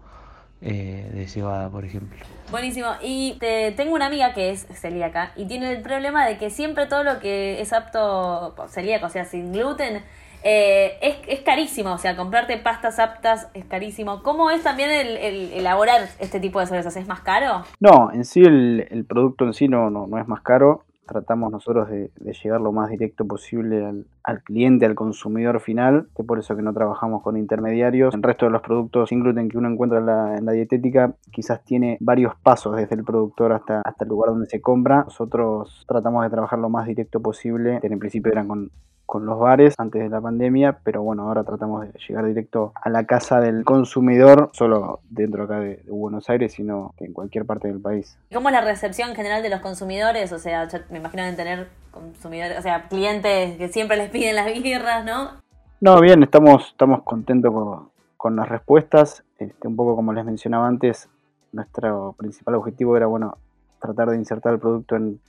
eh, 0.62 1.10
de 1.14 1.26
cebada, 1.28 1.70
por 1.70 1.86
ejemplo. 1.86 2.20
Buenísimo. 2.52 2.90
Y 3.02 3.38
te, 3.40 3.72
tengo 3.72 3.94
una 3.94 4.08
amiga 4.08 4.34
que 4.34 4.50
es 4.50 4.68
celíaca 4.74 5.32
y 5.38 5.46
tiene 5.48 5.72
el 5.72 5.82
problema 5.82 6.26
de 6.28 6.38
que 6.38 6.50
siempre 6.50 6.86
todo 6.86 7.06
lo 7.06 7.20
que 7.20 7.62
es 7.62 7.72
apto 7.72 8.56
celíaco, 8.68 9.06
o 9.06 9.10
sea, 9.10 9.24
sin 9.24 9.54
gluten, 9.54 10.04
eh, 10.44 10.98
es, 11.02 11.18
es, 11.28 11.42
carísimo. 11.42 11.94
O 11.94 11.98
sea, 11.98 12.16
comprarte 12.16 12.58
pastas 12.58 13.00
aptas 13.00 13.50
es 13.54 13.66
carísimo. 13.66 14.24
¿Cómo 14.24 14.52
es 14.52 14.64
también 14.64 14.90
el, 14.90 15.18
el 15.18 15.54
elaborar 15.54 16.10
este 16.20 16.40
tipo 16.40 16.60
de 16.60 16.68
cervezas? 16.68 16.96
¿Es 16.96 17.08
más 17.08 17.22
caro? 17.22 17.64
No, 17.80 18.12
en 18.12 18.26
sí 18.26 18.42
el, 18.42 19.06
producto 19.08 19.46
en 19.46 19.54
sí 19.54 19.68
no, 19.68 19.90
no, 19.90 20.08
no 20.08 20.18
es 20.18 20.28
más 20.28 20.42
caro 20.42 20.84
tratamos 21.10 21.52
nosotros 21.52 21.90
de, 21.90 22.12
llegar 22.44 22.62
lo 22.62 22.72
más 22.72 22.90
directo 22.92 23.26
posible 23.26 23.84
al, 24.24 24.44
cliente, 24.44 24.86
al 24.86 24.94
consumidor 24.94 25.60
final, 25.60 26.08
que 26.16 26.24
por 26.24 26.38
eso 26.38 26.56
que 26.56 26.62
no 26.62 26.72
trabajamos 26.72 27.24
con 27.24 27.36
intermediarios. 27.36 28.14
El 28.14 28.22
resto 28.22 28.46
de 28.46 28.52
los 28.52 28.62
productos 28.62 29.10
sin 29.10 29.22
gluten 29.22 29.50
que 29.50 29.58
uno 29.58 29.70
encuentra 29.70 29.98
en 29.98 30.06
la, 30.06 30.38
en 30.38 30.46
la, 30.46 30.52
dietética 30.52 31.16
quizás 31.32 31.64
tiene 31.66 31.98
varios 32.00 32.36
pasos 32.44 32.76
desde 32.76 32.96
el 32.96 33.04
productor 33.04 33.54
hasta, 33.54 33.82
hasta 33.84 34.04
el 34.04 34.10
lugar 34.10 34.30
donde 34.30 34.46
se 34.46 34.62
compra. 34.62 35.04
Nosotros 35.06 35.84
tratamos 35.88 36.24
de 36.24 36.30
trabajar 36.30 36.60
lo 36.60 36.70
más 36.70 36.86
directo 36.86 37.20
posible, 37.20 37.80
en 37.82 38.00
principio 38.00 38.32
eran 38.32 38.48
con 38.48 38.70
con 39.10 39.26
los 39.26 39.40
bares 39.40 39.74
antes 39.80 40.04
de 40.04 40.08
la 40.08 40.22
pandemia, 40.22 40.82
pero 40.84 41.02
bueno, 41.02 41.24
ahora 41.24 41.44
tratamos 41.44 41.82
de 41.82 42.00
llegar 42.08 42.28
directo 42.28 42.74
a 42.80 42.92
la 42.92 43.06
casa 43.06 43.42
del 43.42 43.66
consumidor, 43.66 44.52
solo 44.54 45.00
dentro 45.10 45.46
acá 45.46 45.60
de, 45.60 45.78
de 45.78 45.92
Buenos 45.92 46.30
Aires, 46.30 46.54
sino 46.54 46.94
en 46.98 47.12
cualquier 47.12 47.44
parte 47.44 47.68
del 47.70 47.82
país. 47.82 48.20
¿Cómo 48.32 48.50
es 48.50 48.54
la 48.54 48.62
recepción 48.62 49.16
general 49.16 49.42
de 49.42 49.50
los 49.50 49.62
consumidores? 49.62 50.32
O 50.32 50.38
sea, 50.38 50.68
me 50.92 51.00
imagino 51.00 51.24
de 51.24 51.34
tener 51.34 51.70
consumidores, 51.90 52.60
o 52.60 52.62
sea, 52.62 52.88
clientes 52.88 53.58
que 53.58 53.68
siempre 53.70 53.98
les 53.98 54.12
piden 54.12 54.36
las 54.36 54.46
birras, 54.62 55.04
¿no? 55.04 55.42
No, 55.82 56.00
bien, 56.02 56.22
estamos, 56.22 56.68
estamos 56.68 57.02
contentos 57.02 57.52
con, 57.52 57.90
con 58.16 58.36
las 58.36 58.48
respuestas. 58.48 59.24
Este, 59.40 59.68
un 59.68 59.76
poco 59.76 59.96
como 59.96 60.14
les 60.14 60.24
mencionaba 60.24 60.68
antes, 60.68 61.10
nuestro 61.52 62.14
principal 62.16 62.54
objetivo 62.54 62.96
era, 62.96 63.08
bueno, 63.08 63.40
tratar 63.82 64.12
de 64.12 64.18
insertar 64.18 64.54
el 64.54 64.60
producto 64.60 64.96
en, 64.96 65.20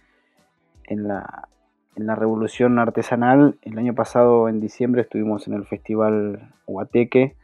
en, 0.84 1.08
la, 1.08 1.48
en 1.96 2.06
la 2.06 2.14
revolución 2.14 2.78
artesanal. 2.78 3.56
El 3.62 3.78
año 3.78 3.94
pasado, 3.94 4.48
en 4.48 4.60
diciembre, 4.60 5.02
estuvimos 5.02 5.46
en 5.48 5.54
el 5.54 5.64
festival 5.66 6.50
Huateque, 6.66 7.36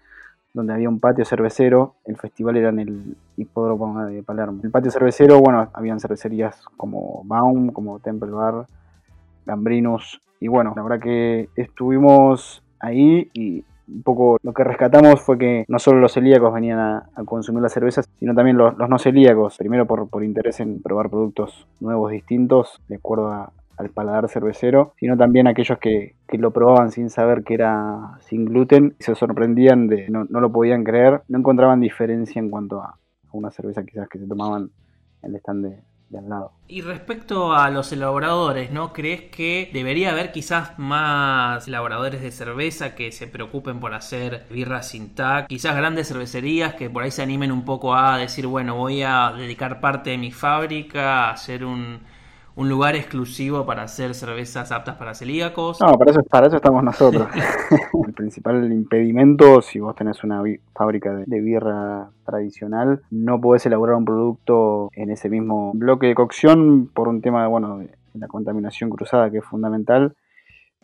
donde 0.54 0.72
había 0.72 0.88
un 0.88 1.00
patio 1.00 1.24
cervecero. 1.24 1.94
El 2.04 2.16
festival 2.16 2.56
era 2.56 2.70
en 2.70 2.78
el 2.78 3.16
hipódromo 3.36 4.04
de 4.06 4.22
Palermo. 4.22 4.60
El 4.62 4.70
patio 4.70 4.90
cervecero, 4.90 5.40
bueno, 5.40 5.68
habían 5.72 6.00
cervecerías 6.00 6.64
como 6.76 7.22
Baum, 7.24 7.70
como 7.70 7.98
Temple 7.98 8.30
Bar, 8.30 8.66
Gambrinus. 9.44 10.20
Y 10.40 10.48
bueno, 10.48 10.72
la 10.76 10.82
verdad 10.82 11.00
que 11.00 11.48
estuvimos 11.56 12.62
ahí 12.80 13.30
y 13.34 13.64
un 13.88 14.02
poco 14.02 14.38
lo 14.42 14.52
que 14.52 14.64
rescatamos 14.64 15.20
fue 15.20 15.38
que 15.38 15.64
no 15.68 15.78
solo 15.78 16.00
los 16.00 16.12
celíacos 16.12 16.52
venían 16.52 16.78
a, 16.78 17.08
consumir 17.24 17.62
las 17.62 17.72
cervezas, 17.72 18.08
sino 18.18 18.34
también 18.34 18.56
los, 18.56 18.76
no 18.76 18.98
celíacos, 18.98 19.56
primero 19.56 19.86
por, 19.86 20.08
por, 20.08 20.24
interés 20.24 20.60
en 20.60 20.82
probar 20.82 21.08
productos 21.08 21.66
nuevos, 21.80 22.10
distintos, 22.10 22.80
de 22.88 22.96
acuerdo 22.96 23.52
al 23.76 23.90
paladar 23.90 24.28
cervecero, 24.28 24.94
sino 24.98 25.16
también 25.16 25.46
aquellos 25.46 25.78
que, 25.78 26.16
que, 26.26 26.38
lo 26.38 26.50
probaban 26.52 26.90
sin 26.90 27.10
saber 27.10 27.44
que 27.44 27.54
era 27.54 28.18
sin 28.20 28.46
gluten 28.46 28.96
y 28.98 29.02
se 29.02 29.14
sorprendían 29.14 29.86
de 29.86 30.08
no, 30.08 30.24
no 30.24 30.40
lo 30.40 30.50
podían 30.50 30.84
creer, 30.84 31.22
no 31.28 31.38
encontraban 31.38 31.80
diferencia 31.80 32.40
en 32.40 32.50
cuanto 32.50 32.80
a, 32.80 32.98
una 33.32 33.50
cerveza 33.50 33.84
quizás 33.84 34.08
que 34.08 34.18
se 34.18 34.26
tomaban 34.26 34.70
en 35.22 35.30
el 35.30 35.36
stand 35.36 35.66
de, 35.66 35.82
lado. 36.08 36.52
Y 36.66 36.80
respecto 36.80 37.52
a 37.52 37.68
los 37.68 37.92
elaboradores, 37.92 38.70
¿no? 38.70 38.92
¿Crees 38.94 39.22
que 39.24 39.68
debería 39.72 40.12
haber 40.12 40.32
quizás 40.32 40.78
más 40.78 41.68
elaboradores 41.68 42.22
de 42.22 42.30
cerveza 42.30 42.94
que 42.94 43.12
se 43.12 43.26
preocupen 43.26 43.80
por 43.80 43.92
hacer 43.92 44.46
birras 44.50 44.88
sin 44.88 45.14
TAC? 45.14 45.46
Quizás 45.48 45.76
grandes 45.76 46.08
cervecerías 46.08 46.74
que 46.74 46.88
por 46.88 47.02
ahí 47.02 47.10
se 47.10 47.22
animen 47.22 47.52
un 47.52 47.66
poco 47.66 47.94
a 47.94 48.16
decir, 48.16 48.46
bueno, 48.46 48.76
voy 48.76 49.02
a 49.02 49.32
dedicar 49.36 49.80
parte 49.80 50.10
de 50.10 50.16
mi 50.16 50.30
fábrica 50.30 51.24
a 51.24 51.32
hacer 51.32 51.64
un 51.64 52.00
un 52.56 52.70
lugar 52.70 52.96
exclusivo 52.96 53.66
para 53.66 53.82
hacer 53.82 54.14
cervezas 54.14 54.72
aptas 54.72 54.96
para 54.96 55.14
celíacos. 55.14 55.78
No, 55.80 55.96
para 55.98 56.10
eso, 56.10 56.22
para 56.22 56.46
eso 56.46 56.56
estamos 56.56 56.82
nosotros. 56.82 57.28
el 58.06 58.14
principal 58.14 58.72
impedimento, 58.72 59.60
si 59.60 59.78
vos 59.78 59.94
tenés 59.94 60.24
una 60.24 60.42
fábrica 60.74 61.12
de, 61.14 61.40
birra 61.40 62.08
tradicional, 62.24 63.02
no 63.10 63.40
podés 63.40 63.66
elaborar 63.66 63.96
un 63.96 64.06
producto 64.06 64.90
en 64.94 65.10
ese 65.10 65.28
mismo 65.28 65.72
bloque 65.74 66.06
de 66.06 66.14
cocción 66.14 66.90
por 66.92 67.08
un 67.08 67.20
tema 67.20 67.46
bueno, 67.46 67.78
de 67.78 67.90
la 68.14 68.26
contaminación 68.26 68.88
cruzada 68.88 69.30
que 69.30 69.38
es 69.38 69.44
fundamental 69.44 70.16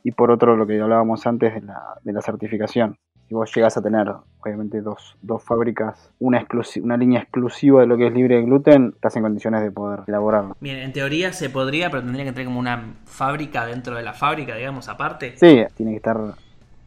y 0.05 0.13
por 0.13 0.31
otro 0.31 0.57
lo 0.57 0.67
que 0.67 0.81
hablábamos 0.81 1.27
antes 1.27 1.55
de 1.55 1.63
la, 1.63 1.99
de 2.03 2.13
la 2.13 2.21
certificación 2.21 2.99
si 3.33 3.35
vos 3.35 3.51
llegás 3.55 3.79
a 3.79 3.83
tener, 3.83 4.13
obviamente, 4.45 4.83
dos, 4.83 5.17
dos 5.23 5.43
fábricas, 5.43 6.11
una, 6.21 6.47
una 6.83 6.97
línea 6.99 7.21
exclusiva 7.21 7.81
de 7.81 7.87
lo 7.87 7.97
que 7.97 8.09
es 8.09 8.13
libre 8.13 8.37
de 8.37 8.43
gluten, 8.43 8.93
estás 8.95 9.17
en 9.17 9.23
condiciones 9.23 9.63
de 9.63 9.71
poder 9.71 10.01
elaborarlo. 10.07 10.55
Bien, 10.61 10.77
en 10.81 10.93
teoría 10.93 11.33
se 11.33 11.49
podría, 11.49 11.89
pero 11.89 12.03
tendría 12.03 12.27
que 12.27 12.33
tener 12.33 12.49
como 12.49 12.61
una 12.61 12.93
fábrica 13.07 13.65
dentro 13.65 13.97
de 13.97 14.03
la 14.03 14.13
fábrica, 14.13 14.55
digamos, 14.55 14.91
aparte. 14.91 15.33
Sí, 15.39 15.65
tiene 15.75 15.93
que 15.93 15.97
estar 15.97 16.19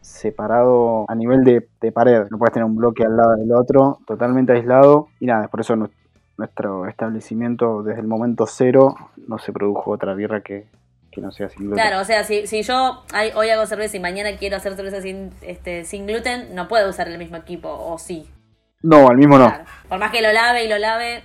separado 0.01 1.05
a 1.09 1.15
nivel 1.15 1.43
de, 1.43 1.67
de 1.81 1.91
pared. 1.91 2.27
No 2.29 2.37
puedes 2.37 2.53
tener 2.53 2.65
un 2.65 2.75
bloque 2.75 3.03
al 3.03 3.17
lado 3.17 3.37
del 3.37 3.51
otro, 3.51 3.97
totalmente 4.05 4.53
aislado. 4.53 5.07
Y 5.19 5.25
nada, 5.25 5.47
por 5.47 5.61
eso 5.61 5.75
nuestro 6.37 6.85
establecimiento 6.85 7.81
desde 7.81 8.01
el 8.01 8.07
momento 8.07 8.45
cero 8.45 8.93
no 9.27 9.39
se 9.39 9.51
produjo 9.51 9.89
otra 9.89 10.13
birra 10.13 10.41
que, 10.41 10.67
que 11.15 11.21
no 11.21 11.31
sea 11.31 11.47
sin 11.47 11.67
gluten. 11.67 11.81
Claro, 11.81 12.01
o 12.01 12.05
sea, 12.05 12.25
si, 12.25 12.45
si 12.45 12.61
yo 12.61 13.03
hoy 13.35 13.49
hago 13.49 13.65
cerveza 13.65 13.95
y 13.95 14.01
mañana 14.01 14.35
quiero 14.37 14.57
hacer 14.57 14.75
cerveza 14.75 15.01
sin, 15.01 15.31
este, 15.41 15.85
sin 15.85 16.05
gluten, 16.05 16.53
no 16.53 16.67
puedo 16.67 16.89
usar 16.89 17.07
el 17.07 17.17
mismo 17.17 17.37
equipo, 17.37 17.69
o 17.69 17.97
sí. 17.97 18.29
No, 18.83 19.07
al 19.07 19.17
mismo 19.17 19.37
no. 19.37 19.51
Por 19.87 19.97
más 19.97 20.11
que 20.11 20.21
lo 20.21 20.31
lave 20.33 20.65
y 20.65 20.67
lo 20.67 20.77
lave. 20.77 21.23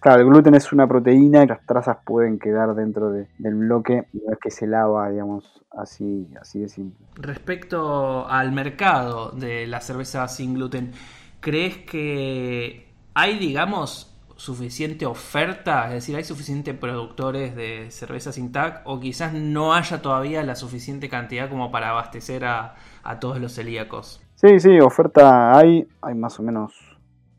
Claro, 0.00 0.20
el 0.20 0.28
gluten 0.28 0.54
es 0.54 0.72
una 0.72 0.86
proteína 0.86 1.44
y 1.44 1.46
las 1.46 1.64
trazas 1.64 1.98
pueden 2.04 2.38
quedar 2.38 2.74
dentro 2.74 3.10
del 3.10 3.54
bloque 3.54 4.08
y 4.12 4.18
no 4.18 4.32
es 4.32 4.38
que 4.40 4.50
se 4.50 4.66
lava, 4.66 5.08
digamos, 5.08 5.64
así, 5.70 6.28
así 6.40 6.60
de 6.60 6.68
simple. 6.68 7.06
Respecto 7.14 8.28
al 8.28 8.52
mercado 8.52 9.30
de 9.30 9.66
la 9.66 9.80
cerveza 9.80 10.26
sin 10.28 10.54
gluten, 10.54 10.92
¿crees 11.40 11.78
que 11.78 12.92
hay, 13.14 13.38
digamos, 13.38 14.17
suficiente 14.38 15.04
oferta, 15.04 15.88
es 15.88 15.94
decir, 15.94 16.14
hay 16.14 16.22
suficientes 16.22 16.72
productores 16.78 17.56
de 17.56 17.90
cerveza 17.90 18.30
sin 18.30 18.52
TAC 18.52 18.82
o 18.84 19.00
quizás 19.00 19.34
no 19.34 19.74
haya 19.74 20.00
todavía 20.00 20.44
la 20.44 20.54
suficiente 20.54 21.08
cantidad 21.08 21.50
como 21.50 21.72
para 21.72 21.90
abastecer 21.90 22.44
a, 22.44 22.76
todos 23.20 23.40
los 23.40 23.54
celíacos. 23.54 24.22
Sí, 24.36 24.60
sí, 24.60 24.78
oferta 24.80 25.58
hay, 25.58 25.88
hay 26.02 26.14
más 26.14 26.38
o 26.38 26.42
menos 26.42 26.72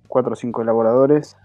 4 0.07 0.33
o 0.33 0.35
5 0.35 0.61
elaboradores, 0.61 1.37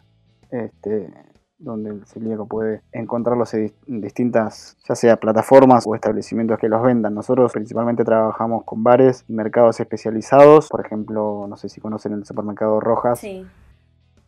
este, 0.50 1.12
donde 1.58 1.90
el 1.90 2.06
celíaco 2.06 2.48
puede 2.48 2.82
encontrarlos 2.90 3.54
en 3.54 3.70
distintas, 3.86 4.76
ya 4.88 4.96
sea 4.96 5.18
plataformas 5.18 5.84
o 5.86 5.94
establecimientos 5.94 6.58
que 6.58 6.68
los 6.68 6.82
vendan. 6.82 7.14
Nosotros 7.14 7.52
principalmente 7.52 8.02
trabajamos 8.02 8.64
con 8.64 8.82
bares 8.82 9.24
y 9.28 9.34
mercados 9.34 9.78
especializados, 9.78 10.68
por 10.68 10.84
ejemplo, 10.84 11.46
no 11.48 11.56
sé 11.56 11.68
si 11.68 11.80
conocen 11.80 12.14
el 12.14 12.24
supermercado 12.24 12.80
Rojas. 12.80 13.20
Sí 13.20 13.46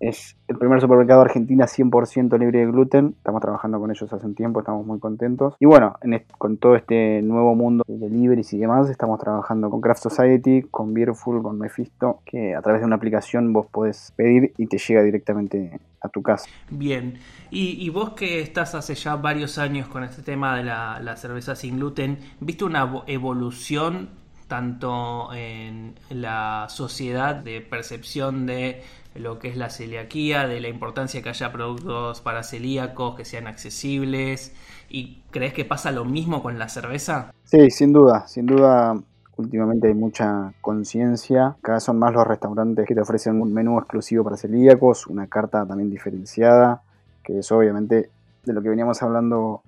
es 0.00 0.37
el 0.48 0.59
primer 0.59 0.80
supermercado 0.80 1.20
de 1.20 1.26
Argentina 1.26 1.66
100% 1.66 2.38
libre 2.38 2.61
de 2.61 2.66
gluten. 2.66 3.14
Estamos 3.16 3.40
trabajando 3.40 3.78
con 3.78 3.90
ellos 3.90 4.12
hace 4.12 4.26
un 4.26 4.35
tiempo, 4.35 4.61
estamos 4.61 4.87
muy 4.87 4.98
contentos. 4.98 5.54
Y 5.59 5.66
bueno, 5.66 5.96
con 6.38 6.59
todo 6.59 6.76
este 6.76 7.22
nuevo 7.22 7.54
mundo 7.54 7.85
de 7.87 7.98
deliveries 7.98 8.52
y 8.52 8.59
demás, 8.59 8.90
estamos 8.90 9.18
trabajando 9.18 9.70
con 9.70 9.80
Craft 9.80 10.02
Society, 10.02 10.62
con 10.70 10.94
Beerful, 10.94 11.42
con 11.42 11.59
Mephisto, 11.59 12.20
que 12.24 12.54
a 12.54 12.62
través 12.62 12.80
de 12.82 12.87
una 12.87 12.96
aplicación 12.96 13.52
vos 13.52 13.66
podés 13.66 14.12
pedir 14.16 14.52
y 14.56 14.66
te 14.66 14.78
llega 14.78 15.02
directamente 15.02 15.80
a 16.00 16.09
tu 16.09 16.22
casa. 16.22 16.48
Bien, 16.70 17.18
y, 17.50 17.88
vos 17.90 18.11
que 18.11 18.40
estás 18.40 18.74
hace 18.74 18.94
ya 18.94 19.16
varios 19.16 19.59
años 19.59 19.88
con 19.88 20.04
este 20.04 20.22
tema 20.22 20.56
de 20.56 20.64
la 20.64 21.16
cerveza 21.16 21.56
sin 21.56 21.76
gluten, 21.76 22.18
¿viste 22.40 22.64
una 22.64 23.02
evolución 23.06 24.11
tanto 24.48 25.32
en 25.35 25.94
la 26.11 26.66
sociedad 26.68 27.35
de 27.35 27.61
percepción 27.61 28.46
de 28.46 28.82
lo 29.18 29.38
que 29.38 29.48
es 29.48 29.57
la 29.57 29.70
celiaquía, 29.70 30.46
de 30.46 30.61
la 30.61 30.68
importancia 30.68 31.22
que 31.22 31.29
haya 31.29 31.52
productos 31.52 32.20
para 32.20 32.42
celíacos 32.42 33.16
que 33.16 33.24
sean 33.24 33.46
accesibles. 33.46 34.55
¿Y 34.88 35.22
crees 35.31 35.52
que 35.52 35.64
pasa 35.64 35.90
lo 35.90 36.05
mismo 36.05 36.42
con 36.42 36.59
la 36.59 36.68
cerveza? 36.68 37.33
Sí, 37.44 37.70
sin 37.70 37.92
duda, 37.92 38.26
sin 38.29 38.46
duda. 38.46 38.94
Últimamente 39.37 39.88
hay 39.88 39.94
mucha 39.94 40.52
conciencia. 40.61 41.57
Cada 41.61 41.76
vez 41.76 41.85
son 41.85 41.98
más 41.98 42.14
los 42.14 42.26
restaurantes 42.26 42.87
que 42.87 42.94
te 42.94 43.02
ofrecen 43.02 43.40
un 43.40 43.52
menú 43.52 43.79
exclusivo 43.79 44.24
para 44.24 44.37
celíacos, 44.37 45.07
una 45.07 45.26
carta 45.26 45.66
también 45.66 45.90
diferenciada, 45.90 46.83
que 47.22 47.38
es 47.40 47.52
obviamente 47.52 48.11
de 48.44 48.52
lo 48.52 48.62
que 48.62 48.70
veníamos 48.70 49.02
hablando 49.02 49.62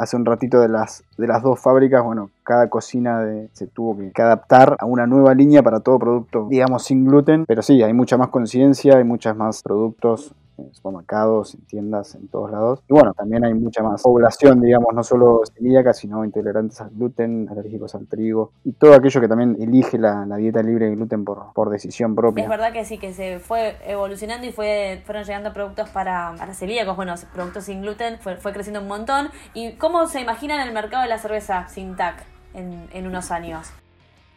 hace 0.00 0.16
un 0.16 0.24
ratito 0.24 0.60
de 0.60 0.68
las, 0.68 1.04
de 1.18 1.26
las 1.26 1.42
dos 1.42 1.60
fábricas, 1.60 2.02
bueno, 2.02 2.30
cada 2.42 2.68
cocina 2.70 3.22
se 3.52 3.66
tuvo 3.66 3.96
que, 3.98 4.22
adaptar 4.22 4.76
a 4.78 4.86
una 4.86 5.06
nueva 5.06 5.34
línea 5.34 5.62
para 5.62 5.80
todo 5.80 5.98
producto, 5.98 6.46
digamos, 6.48 6.84
sin 6.84 7.04
gluten. 7.04 7.44
Pero 7.46 7.60
sí, 7.60 7.82
hay 7.82 7.92
mucha 7.92 8.16
más 8.16 8.28
conciencia, 8.28 8.96
hay 8.96 9.04
muchos 9.04 9.36
más 9.36 9.62
productos 9.62 10.34
en 10.66 10.74
supermercados, 10.74 11.54
en 11.54 11.60
tiendas, 11.66 12.14
en 12.14 12.28
todos 12.28 12.50
lados. 12.50 12.80
Y 12.88 12.92
bueno, 12.92 13.12
también 13.14 13.44
hay 13.44 13.54
mucha 13.54 13.82
más 13.82 14.02
población, 14.02 14.60
digamos, 14.60 14.94
no 14.94 15.02
solo 15.02 15.42
celíaca, 15.54 15.92
sino 15.92 16.24
intolerantes 16.24 16.80
al 16.80 16.90
gluten, 16.90 17.48
alérgicos 17.50 17.94
al 17.94 18.06
trigo 18.06 18.52
y 18.64 18.72
todo 18.72 18.94
aquello 18.94 19.20
que 19.20 19.28
también 19.28 19.56
elige 19.60 19.98
la, 19.98 20.24
dieta 20.36 20.62
libre 20.62 20.86
de 20.86 20.96
gluten 20.96 21.24
por, 21.24 21.52
por 21.52 21.70
decisión 21.70 22.14
propia. 22.14 22.44
Es 22.44 22.50
verdad 22.50 22.72
que 22.72 22.84
sí, 22.84 22.98
que 22.98 23.12
se 23.12 23.38
fue 23.38 23.76
evolucionando 23.86 24.46
y 24.46 24.52
fue, 24.52 25.02
fueron 25.04 25.24
llegando 25.24 25.52
productos 25.52 25.88
para, 25.90 26.34
para 26.38 26.54
celíacos, 26.54 26.96
bueno, 26.96 27.14
productos 27.34 27.64
sin 27.64 27.82
gluten, 27.82 28.18
fue, 28.20 28.36
fue 28.36 28.52
creciendo 28.52 28.80
un 28.80 28.88
montón. 28.88 29.28
¿Y 29.54 29.72
cómo 29.72 30.06
se 30.06 30.20
imaginan 30.20 30.66
el 30.66 30.72
mercado 30.72 31.02
de 31.02 31.08
la 31.08 31.18
cerveza 31.18 31.68
sin 31.68 31.96
TAC 31.96 32.24
en, 32.54 32.88
en 32.92 33.06
unos 33.06 33.30
años? 33.30 33.70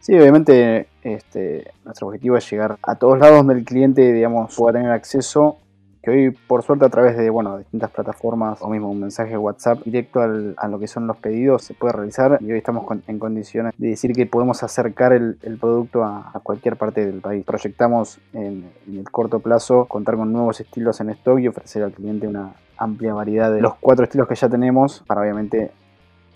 Sí, 0.04 0.14
obviamente 0.18 0.88
este, 1.02 1.72
nuestro 1.82 2.08
objetivo 2.08 2.36
es 2.36 2.50
llegar 2.50 2.76
a 2.82 2.96
todos 2.96 3.18
lados 3.18 3.38
donde 3.38 3.54
el 3.54 3.64
cliente, 3.64 4.12
digamos, 4.12 4.54
pueda 4.54 4.78
tener 4.78 4.92
acceso 4.92 5.56
que 6.04 6.10
hoy 6.10 6.30
por 6.30 6.62
suerte 6.62 6.84
a 6.84 6.88
través 6.88 7.16
de 7.16 7.30
bueno, 7.30 7.58
distintas 7.58 7.90
plataformas 7.90 8.60
o 8.60 8.68
mismo 8.68 8.90
un 8.90 9.00
mensaje 9.00 9.30
de 9.30 9.38
WhatsApp 9.38 9.82
directo 9.84 10.20
a 10.20 10.68
lo 10.68 10.78
que 10.78 10.86
son 10.86 11.06
los 11.06 11.16
pedidos 11.16 11.64
se 11.64 11.74
puede 11.74 11.94
realizar 11.94 12.38
y 12.40 12.52
hoy 12.52 12.58
estamos 12.58 12.84
en 13.06 13.18
condiciones 13.18 13.72
de 13.78 13.88
decir 13.88 14.12
que 14.12 14.26
podemos 14.26 14.62
acercar 14.62 15.12
el, 15.12 15.36
producto 15.60 16.04
a, 16.04 16.40
cualquier 16.42 16.76
parte 16.76 17.06
del 17.06 17.20
país. 17.20 17.44
Proyectamos 17.44 18.18
en, 18.32 18.70
el 18.86 19.10
corto 19.10 19.40
plazo 19.40 19.86
contar 19.86 20.16
con 20.16 20.32
nuevos 20.32 20.60
estilos 20.60 21.00
en 21.00 21.10
stock 21.10 21.38
y 21.38 21.48
ofrecer 21.48 21.82
al 21.82 21.92
cliente 21.92 22.28
una 22.28 22.52
amplia 22.76 23.14
variedad 23.14 23.52
de 23.52 23.60
los 23.60 23.76
cuatro 23.76 24.04
estilos 24.04 24.28
que 24.28 24.34
ya 24.34 24.48
tenemos 24.48 25.02
para 25.06 25.22
obviamente 25.22 25.70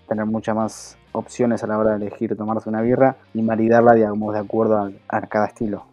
tener 0.07 0.25
muchas 0.25 0.55
más 0.55 0.97
opciones 1.11 1.63
a 1.63 1.67
la 1.67 1.77
hora 1.77 1.91
de 1.91 1.97
elegir 1.97 2.35
tomarse 2.35 2.69
una 2.69 2.81
birra 2.81 3.17
y 3.33 3.41
maridarla 3.41 3.93
digamos 3.93 4.33
de 4.33 4.39
acuerdo 4.39 4.91
a, 5.07 5.21
cada 5.21 5.47
estilo. 5.47 5.85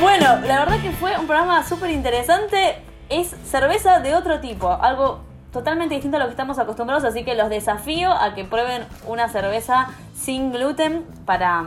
Bueno, 0.00 0.38
la 0.46 0.60
verdad 0.60 0.80
que 0.80 0.92
fue 0.92 1.18
un 1.18 1.26
programa 1.26 1.62
súper 1.62 1.90
interesante. 1.90 2.76
Es 3.10 3.36
cerveza 3.44 4.00
de 4.00 4.14
otro 4.14 4.40
tipo, 4.40 4.70
algo 4.70 5.20
totalmente 5.52 5.94
distinto 5.94 6.16
a 6.16 6.20
lo 6.20 6.26
que 6.26 6.30
estamos 6.30 6.58
acostumbrados, 6.58 7.04
así 7.04 7.22
que 7.22 7.34
los 7.34 7.50
desafío 7.50 8.10
a 8.10 8.34
que 8.34 8.44
prueben 8.44 8.86
una 9.06 9.28
cerveza 9.28 9.88
sin 10.14 10.52
gluten 10.52 11.04
para, 11.26 11.66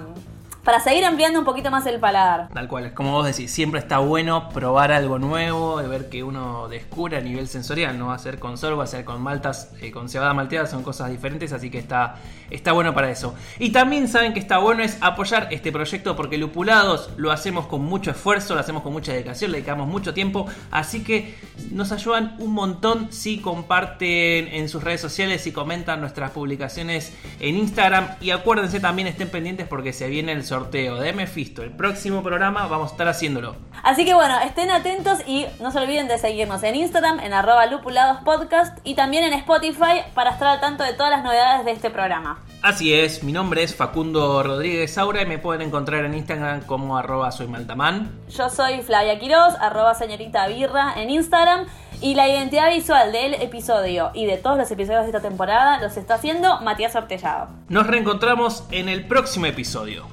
para 0.64 0.80
seguir 0.80 1.04
ampliando 1.04 1.40
un 1.40 1.46
poquito 1.46 1.70
más 1.72 1.86
el 1.86 2.00
paladar. 2.00 2.48
Tal 2.54 2.68
cual, 2.68 2.94
como 2.94 3.12
vos 3.12 3.26
decís, 3.26 3.52
siempre 3.52 3.80
está 3.80 3.98
bueno 3.98 4.48
probar 4.50 4.94
algo 4.94 5.20
nuevo 5.20 5.82
y 5.82 5.88
ver 5.88 6.10
que 6.10 6.24
uno 6.24 6.70
descubra 6.70 7.18
a 7.18 7.22
nivel 7.22 7.48
sensorial, 7.48 8.00
no 8.00 8.08
va 8.08 8.16
a 8.16 8.20
ser 8.20 8.40
con 8.40 8.58
sorgo, 8.58 8.78
va 8.78 8.86
a 8.86 8.88
ser 8.88 9.04
con 9.04 9.22
maltas, 9.22 9.72
eh, 9.82 9.92
con 9.92 10.08
cebada 10.08 10.34
malteada, 10.34 10.66
son 10.68 10.84
cosas 10.84 11.10
diferentes, 11.10 11.52
así 11.52 11.70
que 11.70 11.80
está, 11.80 12.16
está 12.50 12.72
bueno 12.72 12.94
para 12.94 13.12
eso. 13.12 13.36
Y 13.60 13.72
también 13.72 14.08
saben 14.08 14.34
que 14.34 14.40
está 14.40 14.58
bueno 14.58 14.84
es 14.84 14.98
apoyar 15.02 15.50
este 15.52 15.72
proyecto 15.72 16.16
porque 16.16 16.38
Lupulados 16.38 17.10
lo 17.18 17.32
hacemos 17.32 17.68
con 17.68 17.82
mucho 17.82 18.12
esfuerzo, 18.12 18.54
lo 18.54 18.62
hacemos 18.62 18.84
con 18.84 18.94
mucha 18.94 19.12
dedicación, 19.12 19.52
le 19.52 19.58
dedicamos 19.58 19.88
mucho 19.88 20.14
tiempo, 20.14 20.48
así 20.72 21.04
que 21.04 21.36
nos 21.72 21.92
ayudan 21.92 22.38
un 22.40 22.54
montón 22.54 23.12
si 23.12 23.40
comparten 23.40 24.48
en 24.48 24.70
sus 24.70 24.82
redes 24.82 25.02
sociales 25.02 25.46
y 25.46 25.52
comentan 25.52 26.00
nuestras 26.00 26.32
publicaciones 26.32 27.14
en 27.42 27.58
Instagram 27.58 28.16
y 28.22 28.32
acuérdense 28.32 28.80
también 28.80 29.10
estén 29.10 29.30
pendientes 29.30 29.68
porque 29.68 29.92
se 29.92 30.08
viene 30.08 30.32
el 30.32 30.46
sorteo 30.54 30.98
de 30.98 31.14
Mephisto. 31.14 31.64
El 31.64 31.72
próximo 31.72 32.22
programa 32.22 32.68
vamos 32.68 32.90
a 32.90 32.92
estar 32.92 33.08
haciéndolo. 33.08 33.56
Así 33.82 34.06
que 34.06 34.14
bueno, 34.14 34.40
estén 34.42 34.70
atentos 34.70 35.18
y 35.26 35.48
no 35.60 35.72
se 35.72 35.80
olviden 35.80 36.08
de 36.08 36.20
seguirnos 36.20 36.62
en 36.62 36.76
Instagram, 36.76 37.20
en 37.22 37.34
arroba 37.34 37.66
lupuladospodcast 37.66 38.78
y 38.84 38.94
también 38.94 39.24
en 39.24 39.34
Spotify 39.34 40.04
para 40.14 40.30
estar 40.30 40.48
al 40.50 40.60
tanto 40.60 40.84
de 40.84 40.94
todas 40.94 41.10
las 41.10 41.24
novedades 41.24 41.66
de 41.66 41.72
este 41.72 41.90
programa. 41.90 42.44
Así 42.62 42.94
es, 42.94 43.24
mi 43.24 43.32
nombre 43.32 43.64
es 43.64 43.76
Facundo 43.76 44.44
Rodríguez 44.44 44.94
Saura 44.94 45.24
y 45.24 45.26
me 45.26 45.40
pueden 45.40 45.64
encontrar 45.64 46.06
en 46.06 46.14
Instagram 46.14 46.62
como 46.62 46.98
arroba 46.98 47.32
soy 47.32 47.48
maltamán. 47.48 48.12
Yo 48.30 48.48
soy 48.52 48.84
Flavia 48.84 49.18
Quiroz, 49.18 49.56
arroba 49.60 49.96
señorita 49.96 50.48
birra 50.50 50.94
en 50.98 51.10
Instagram. 51.10 51.66
Y 52.00 52.16
la 52.16 52.28
identidad 52.28 52.70
visual 52.70 53.12
del 53.12 53.34
episodio 53.36 54.12
y 54.14 54.26
de 54.26 54.38
todos 54.38 54.58
los 54.58 54.70
episodios 54.70 55.04
de 55.04 55.08
esta 55.08 55.22
temporada 55.22 55.80
los 55.80 55.96
está 55.96 56.16
haciendo 56.16 56.60
Matías 56.60 56.96
Ortellado. 56.96 57.48
Nos 57.70 57.88
reencontramos 57.88 58.66
en 58.72 58.90
el 58.90 59.08
próximo 59.08 59.46
episodio. 59.46 60.06